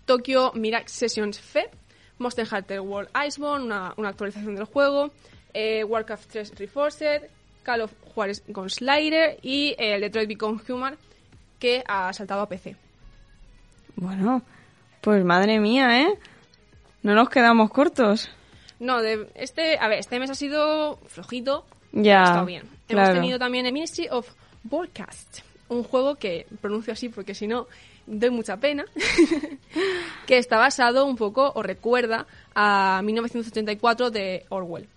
Tokyo 0.05 0.51
Miracle 0.53 0.89
Sessions 0.89 1.39
Fe 1.39 1.69
Monster 2.17 2.47
Hunter 2.51 2.81
World 2.81 3.09
Iceborne 3.27 3.65
una, 3.65 3.93
una 3.97 4.09
actualización 4.09 4.55
del 4.55 4.65
juego 4.65 5.11
eh, 5.53 5.83
Warcraft 5.83 6.31
3 6.31 6.59
Reforced 6.59 7.29
Call 7.63 7.81
of 7.81 7.93
Juarez 8.13 8.43
Gunslayer 8.47 9.37
y 9.41 9.75
eh, 9.77 9.95
el 9.95 10.01
Detroit 10.01 10.27
Become 10.27 10.61
Human 10.67 10.97
que 11.59 11.83
ha 11.87 12.11
saltado 12.13 12.41
a 12.41 12.49
PC. 12.49 12.75
Bueno, 13.95 14.41
pues 15.01 15.23
madre 15.25 15.59
mía, 15.59 16.01
¿eh? 16.01 16.17
No 17.03 17.13
nos 17.15 17.29
quedamos 17.29 17.69
cortos. 17.69 18.29
No, 18.79 19.01
de 19.01 19.29
este, 19.35 19.77
a 19.77 19.87
ver, 19.87 19.99
este 19.99 20.19
mes 20.19 20.29
ha 20.29 20.35
sido 20.35 20.97
flojito. 21.07 21.65
Ya. 21.91 22.45
Hemos 22.87 23.13
tenido 23.13 23.39
también 23.39 23.65
el 23.65 23.73
Ministry 23.73 24.07
of 24.09 24.27
Broadcast, 24.63 25.39
un 25.69 25.83
juego 25.83 26.15
que 26.15 26.47
pronuncio 26.61 26.93
así 26.93 27.09
porque 27.09 27.33
si 27.35 27.47
no 27.47 27.67
doy 28.05 28.31
mucha 28.31 28.57
pena, 28.57 28.85
que 30.25 30.37
está 30.37 30.57
basado 30.57 31.05
un 31.05 31.15
poco 31.15 31.51
o 31.55 31.61
recuerda 31.61 32.25
a 32.55 33.01
1984 33.03 34.09
de 34.09 34.45
Orwell, 34.49 34.87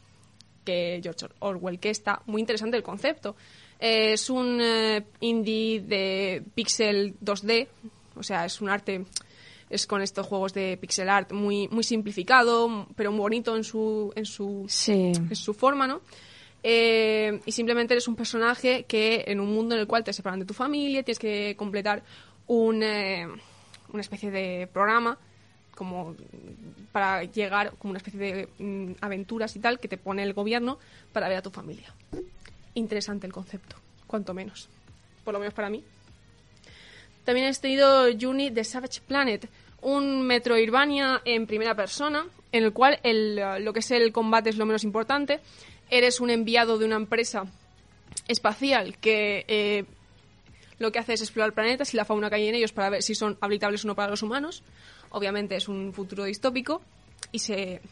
que 0.65 1.01
George 1.03 1.27
Orwell, 1.41 1.79
que 1.79 1.91
está 1.91 2.23
muy 2.27 2.41
interesante 2.41 2.77
el 2.77 2.83
concepto. 2.83 3.37
Eh, 3.79 4.15
es 4.15 4.31
un 4.31 4.61
eh, 4.63 5.05
indie 5.21 5.81
de 5.81 6.43
pixel 6.55 7.15
2D, 7.21 7.69
o 8.17 8.23
sea, 8.23 8.45
es 8.47 8.61
un 8.61 8.71
arte 8.71 9.05
es 9.69 9.87
con 9.87 10.03
estos 10.03 10.27
juegos 10.27 10.53
de 10.53 10.77
pixel 10.77 11.09
art 11.09 11.33
muy 11.33 11.67
muy 11.69 11.83
simplificado, 11.83 12.87
pero 12.95 13.11
muy 13.11 13.21
bonito 13.21 13.57
en 13.57 13.65
su 13.65 14.13
en 14.15 14.27
su 14.27 14.67
Sí. 14.69 15.13
en 15.15 15.35
su 15.35 15.55
forma, 15.55 15.87
¿no? 15.87 16.03
Eh, 16.63 17.41
y 17.45 17.53
simplemente 17.53 17.95
eres 17.95 18.07
un 18.07 18.15
personaje 18.15 18.85
que 18.85 19.25
en 19.27 19.41
un 19.41 19.53
mundo 19.53 19.75
en 19.75 19.81
el 19.81 19.87
cual 19.87 20.05
te 20.05 20.13
separan 20.13 20.39
de 20.39 20.47
tu 20.47 20.55
familia, 20.55 21.03
tienes 21.03 21.19
que 21.19 21.57
completar 21.57 22.03
un, 22.47 22.83
eh, 22.83 23.27
una 23.93 24.01
especie 24.01 24.31
de 24.31 24.69
programa 24.73 25.19
como 25.75 26.15
para 26.93 27.25
llegar 27.25 27.73
como 27.79 27.91
una 27.91 27.99
especie 27.99 28.21
de 28.21 28.49
mm, 28.59 28.93
aventuras 29.01 29.57
y 29.57 29.59
tal 29.59 29.81
que 29.81 29.89
te 29.89 29.97
pone 29.97 30.23
el 30.23 30.35
gobierno 30.35 30.79
para 31.13 31.29
ver 31.29 31.39
a 31.39 31.43
tu 31.43 31.51
familia. 31.51 31.93
Interesante 32.75 33.27
el 33.27 33.33
concepto, 33.33 33.77
cuanto 34.07 34.35
menos. 34.35 34.69
Por 35.25 35.35
lo 35.35 35.41
menos 35.41 35.55
para 35.55 35.71
mí. 35.71 35.83
También 37.25 37.47
he 37.47 37.55
tenido 37.55 38.07
Juni 38.19 38.51
The 38.51 38.65
Savage 38.65 39.01
Planet, 39.07 39.49
un 39.81 40.27
Metroidvania 40.27 41.23
en 41.25 41.47
primera 41.47 41.75
persona, 41.75 42.27
en 42.51 42.65
el 42.65 42.73
cual 42.73 42.99
el, 43.03 43.37
lo 43.65 43.73
que 43.73 43.81
es 43.81 43.91
el 43.93 44.13
combate 44.13 44.51
es 44.51 44.57
lo 44.57 44.67
menos 44.67 44.85
importante. 44.85 45.41
Eres 45.93 46.21
un 46.21 46.31
enviado 46.31 46.79
de 46.79 46.87
una 46.87 46.97
empresa 46.97 47.45
espacial 48.27 48.97
que 48.97 49.45
eh, 49.47 49.85
lo 50.79 50.91
que 50.91 50.99
hace 50.99 51.13
es 51.13 51.21
explorar 51.21 51.53
planetas 51.53 51.93
y 51.93 51.99
la 51.99 52.07
fauna 52.07 52.31
que 52.31 52.37
hay 52.37 52.49
en 52.49 52.55
ellos 52.55 52.73
para 52.73 52.89
ver 52.89 53.03
si 53.03 53.15
son 53.15 53.37
habitables 53.43 53.85
o 53.85 53.89
no 53.89 53.95
para 53.95 54.09
los 54.09 54.23
humanos. 54.23 54.63
Obviamente 55.11 55.55
es 55.55 55.69
un 55.69 55.93
futuro 55.93 56.25
distópico 56.25 56.81
y 57.31 57.41
se 57.41 57.83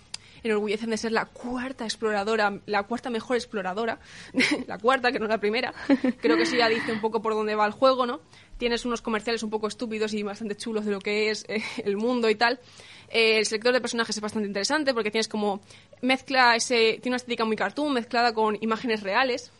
enorgullecen 0.42 0.88
de 0.88 0.96
ser 0.96 1.12
la 1.12 1.26
cuarta 1.26 1.84
exploradora, 1.84 2.58
la 2.64 2.84
cuarta 2.84 3.10
mejor 3.10 3.36
exploradora, 3.36 3.98
la 4.66 4.78
cuarta, 4.78 5.12
que 5.12 5.18
no 5.18 5.26
la 5.26 5.36
primera. 5.36 5.74
Creo 6.22 6.38
que 6.38 6.44
eso 6.44 6.56
ya 6.56 6.70
dice 6.70 6.92
un 6.92 7.02
poco 7.02 7.20
por 7.20 7.34
dónde 7.34 7.54
va 7.54 7.66
el 7.66 7.72
juego, 7.72 8.06
¿no? 8.06 8.22
Tienes 8.60 8.84
unos 8.84 9.00
comerciales 9.00 9.42
un 9.42 9.48
poco 9.48 9.68
estúpidos 9.68 10.12
y 10.12 10.22
bastante 10.22 10.54
chulos 10.54 10.84
de 10.84 10.92
lo 10.92 10.98
que 10.98 11.30
es 11.30 11.46
eh, 11.48 11.62
el 11.84 11.96
mundo 11.96 12.28
y 12.28 12.34
tal. 12.34 12.60
Eh, 13.08 13.38
el 13.38 13.46
selector 13.46 13.72
de 13.72 13.80
personajes 13.80 14.14
es 14.14 14.20
bastante 14.20 14.46
interesante 14.46 14.92
porque 14.92 15.10
tienes 15.10 15.28
como 15.28 15.62
mezcla 16.02 16.54
ese 16.54 16.98
tiene 17.00 17.14
una 17.14 17.16
estética 17.16 17.46
muy 17.46 17.56
cartoon 17.56 17.94
mezclada 17.94 18.34
con 18.34 18.58
imágenes 18.60 19.02
reales 19.02 19.50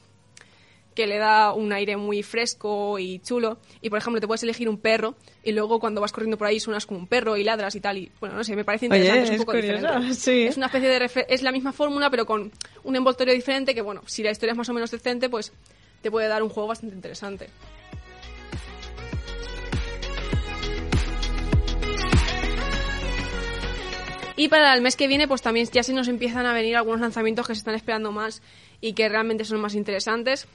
que 0.95 1.07
le 1.07 1.17
da 1.17 1.55
un 1.55 1.73
aire 1.73 1.97
muy 1.97 2.23
fresco 2.23 2.99
y 2.99 3.21
chulo. 3.21 3.57
Y 3.81 3.89
por 3.89 3.99
ejemplo, 3.99 4.21
te 4.21 4.27
puedes 4.27 4.43
elegir 4.43 4.69
un 4.69 4.77
perro 4.77 5.15
y 5.43 5.53
luego 5.53 5.81
cuando 5.81 6.03
vas 6.03 6.13
corriendo 6.13 6.37
por 6.37 6.47
ahí 6.47 6.61
suenas 6.61 6.85
como 6.85 7.01
un 7.01 7.07
perro 7.07 7.39
y 7.39 7.45
ladras 7.45 7.75
y 7.77 7.81
tal. 7.81 7.97
Y 7.97 8.13
bueno, 8.21 8.37
no 8.37 8.45
sé, 8.45 8.55
me 8.55 8.67
parece 8.67 8.85
interesante, 8.85 9.23
Oye, 9.23 9.25
es 9.25 9.41
un 9.41 9.47
poco 9.47 9.57
diferente. 9.57 10.15
sí. 10.15 10.43
Es 10.43 10.59
una 10.59 10.67
especie 10.67 10.91
de 10.91 11.27
es 11.27 11.43
la 11.43 11.53
misma 11.53 11.73
fórmula, 11.73 12.11
pero 12.11 12.27
con 12.27 12.53
un 12.85 12.97
envoltorio 12.97 13.33
diferente 13.33 13.75
que 13.75 13.81
bueno, 13.81 14.03
si 14.05 14.23
la 14.23 14.31
historia 14.31 14.53
es 14.53 14.59
más 14.59 14.69
o 14.69 14.75
menos 14.75 14.91
decente, 14.91 15.31
pues 15.31 15.55
te 16.03 16.11
puede 16.11 16.29
dar 16.29 16.43
un 16.43 16.51
juego 16.51 16.69
bastante 16.69 16.95
interesante. 16.95 17.49
Y 24.41 24.49
para 24.49 24.73
el 24.73 24.81
mes 24.81 24.97
que 24.97 25.07
viene, 25.07 25.29
pues 25.29 25.43
también 25.43 25.69
ya 25.71 25.83
se 25.83 25.93
nos 25.93 26.09
empiezan 26.09 26.47
a 26.47 26.55
venir 26.55 26.75
algunos 26.75 27.03
lanzamientos 27.03 27.47
que 27.47 27.55
se 27.55 27.59
están 27.59 27.75
esperando 27.75 28.11
más 28.11 28.41
y 28.81 28.95
que 28.95 29.07
realmente 29.07 29.45
son 29.45 29.61
más 29.61 29.75
interesantes. 29.75 30.49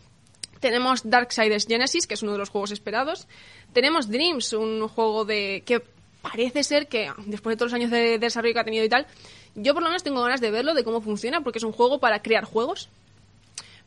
Tenemos 0.59 1.07
Darksiders 1.07 1.67
Genesis, 1.67 2.07
que 2.07 2.15
es 2.15 2.23
uno 2.23 2.31
de 2.31 2.39
los 2.39 2.49
juegos 2.49 2.71
esperados. 2.71 3.27
Tenemos 3.73 4.09
Dreams, 4.09 4.53
un 4.53 4.87
juego 4.87 5.23
de 5.23 5.61
que 5.67 5.83
parece 6.23 6.63
ser 6.63 6.87
que 6.87 7.11
después 7.27 7.53
de 7.53 7.57
todos 7.57 7.73
los 7.73 7.79
años 7.79 7.91
de 7.91 8.17
desarrollo 8.17 8.55
que 8.55 8.59
ha 8.59 8.63
tenido 8.63 8.83
y 8.83 8.89
tal, 8.89 9.05
yo 9.53 9.75
por 9.75 9.83
lo 9.83 9.89
menos 9.89 10.01
tengo 10.01 10.23
ganas 10.23 10.41
de 10.41 10.49
verlo, 10.49 10.73
de 10.73 10.83
cómo 10.83 10.99
funciona, 10.99 11.41
porque 11.41 11.59
es 11.59 11.63
un 11.63 11.71
juego 11.71 11.99
para 11.99 12.23
crear 12.23 12.43
juegos. 12.43 12.89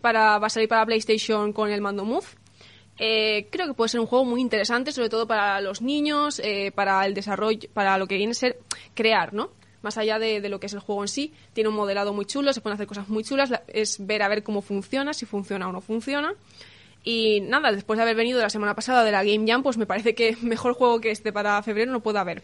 Para, 0.00 0.38
va 0.38 0.46
a 0.46 0.50
salir 0.50 0.68
para 0.68 0.86
PlayStation 0.86 1.52
con 1.52 1.72
el 1.72 1.80
mando 1.80 2.04
Move. 2.04 2.26
Eh, 3.00 3.48
creo 3.50 3.66
que 3.66 3.74
puede 3.74 3.88
ser 3.88 3.98
un 3.98 4.06
juego 4.06 4.24
muy 4.24 4.40
interesante, 4.40 4.92
sobre 4.92 5.08
todo 5.08 5.26
para 5.26 5.60
los 5.60 5.82
niños, 5.82 6.40
eh, 6.44 6.70
para 6.72 7.04
el 7.04 7.14
desarrollo, 7.14 7.68
para 7.74 7.98
lo 7.98 8.06
que 8.06 8.16
viene 8.16 8.30
a 8.30 8.34
ser 8.34 8.60
crear, 8.94 9.34
¿no? 9.34 9.58
Más 9.82 9.96
allá 9.98 10.18
de, 10.18 10.40
de 10.40 10.48
lo 10.48 10.58
que 10.60 10.66
es 10.66 10.72
el 10.72 10.80
juego 10.80 11.02
en 11.02 11.08
sí, 11.08 11.32
tiene 11.52 11.68
un 11.68 11.76
modelado 11.76 12.12
muy 12.12 12.24
chulo, 12.26 12.52
se 12.52 12.60
pueden 12.60 12.74
hacer 12.74 12.86
cosas 12.86 13.08
muy 13.08 13.22
chulas, 13.24 13.50
la- 13.50 13.62
es 13.68 14.04
ver 14.04 14.22
a 14.22 14.28
ver 14.28 14.42
cómo 14.42 14.60
funciona, 14.62 15.12
si 15.14 15.24
funciona 15.26 15.68
o 15.68 15.72
no 15.72 15.80
funciona. 15.80 16.34
Y 17.04 17.40
nada, 17.42 17.70
después 17.72 17.96
de 17.96 18.02
haber 18.02 18.16
venido 18.16 18.40
la 18.40 18.50
semana 18.50 18.74
pasada 18.74 19.04
de 19.04 19.12
la 19.12 19.22
Game 19.22 19.44
Jam, 19.46 19.62
pues 19.62 19.78
me 19.78 19.86
parece 19.86 20.14
que 20.14 20.36
mejor 20.42 20.74
juego 20.74 21.00
que 21.00 21.10
este 21.10 21.32
para 21.32 21.62
febrero 21.62 21.92
no 21.92 22.00
puede 22.00 22.18
haber. 22.18 22.42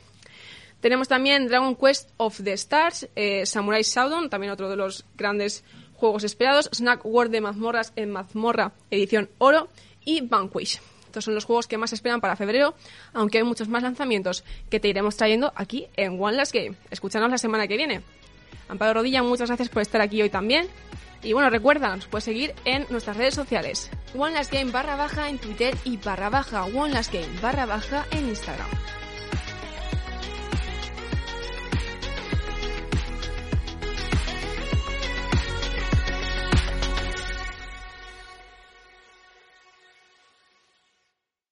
Tenemos 0.81 1.09
también 1.09 1.49
Dragon 1.49 1.75
Quest 1.77 2.11
of 2.19 2.41
the 2.45 2.53
Stars, 2.53 3.09
eh, 3.17 3.47
Samurai 3.47 3.83
Shodown, 3.83 4.29
también 4.31 4.53
otro 4.53 4.69
de 4.69 4.77
los 4.77 5.05
grandes 5.17 5.65
juegos 5.95 6.25
esperados, 6.25 6.69
Snack 6.73 7.05
World 7.05 7.33
de 7.33 7.41
mazmorras 7.41 7.93
en 7.97 8.11
mazmorra 8.11 8.73
edición 8.91 9.29
oro 9.39 9.69
y 10.05 10.21
Vanquish. 10.21 10.81
Estos 11.15 11.27
son 11.27 11.37
los 11.37 11.45
juegos 11.45 11.69
que 11.69 11.79
más 11.79 11.93
esperan 11.93 12.21
para 12.21 12.35
febrero, 12.35 12.75
aunque 13.13 13.39
hay 13.39 13.45
muchos 13.45 13.69
más 13.69 13.85
lanzamientos 13.85 14.43
que 14.69 14.81
te 14.81 14.89
iremos 14.89 15.17
trayendo 15.17 15.53
aquí 15.55 15.87
en 15.97 16.21
One 16.21 16.37
Last 16.37 16.53
Game. 16.53 16.75
Escúchanos 16.91 17.31
la 17.31 17.39
semana 17.39 17.69
que 17.69 17.77
viene. 17.77 18.03
Amparo 18.69 18.95
Rodilla, 18.95 19.23
muchas 19.23 19.49
gracias 19.49 19.69
por 19.69 19.83
estar 19.83 20.01
aquí 20.01 20.21
hoy 20.21 20.29
también. 20.29 20.67
Y 21.23 21.33
bueno, 21.33 21.51
recuerda, 21.51 21.95
nos 21.95 22.07
puedes 22.07 22.25
seguir 22.25 22.53
en 22.65 22.85
nuestras 22.91 23.17
redes 23.17 23.35
sociales. 23.35 23.93
One 24.19 24.35
Last 24.35 24.53
Game 24.53 24.73
barra 24.73 24.97
baja 24.97 25.29
en 25.29 25.39
Twitter 25.39 25.77
y 25.85 25.99
barra 25.99 26.31
baja 26.31 26.65
One 26.65 26.93
Last 26.93 27.13
Game 27.13 27.29
barra 27.41 27.65
baja 27.65 28.07
en 28.11 28.31
Instagram. 28.31 28.67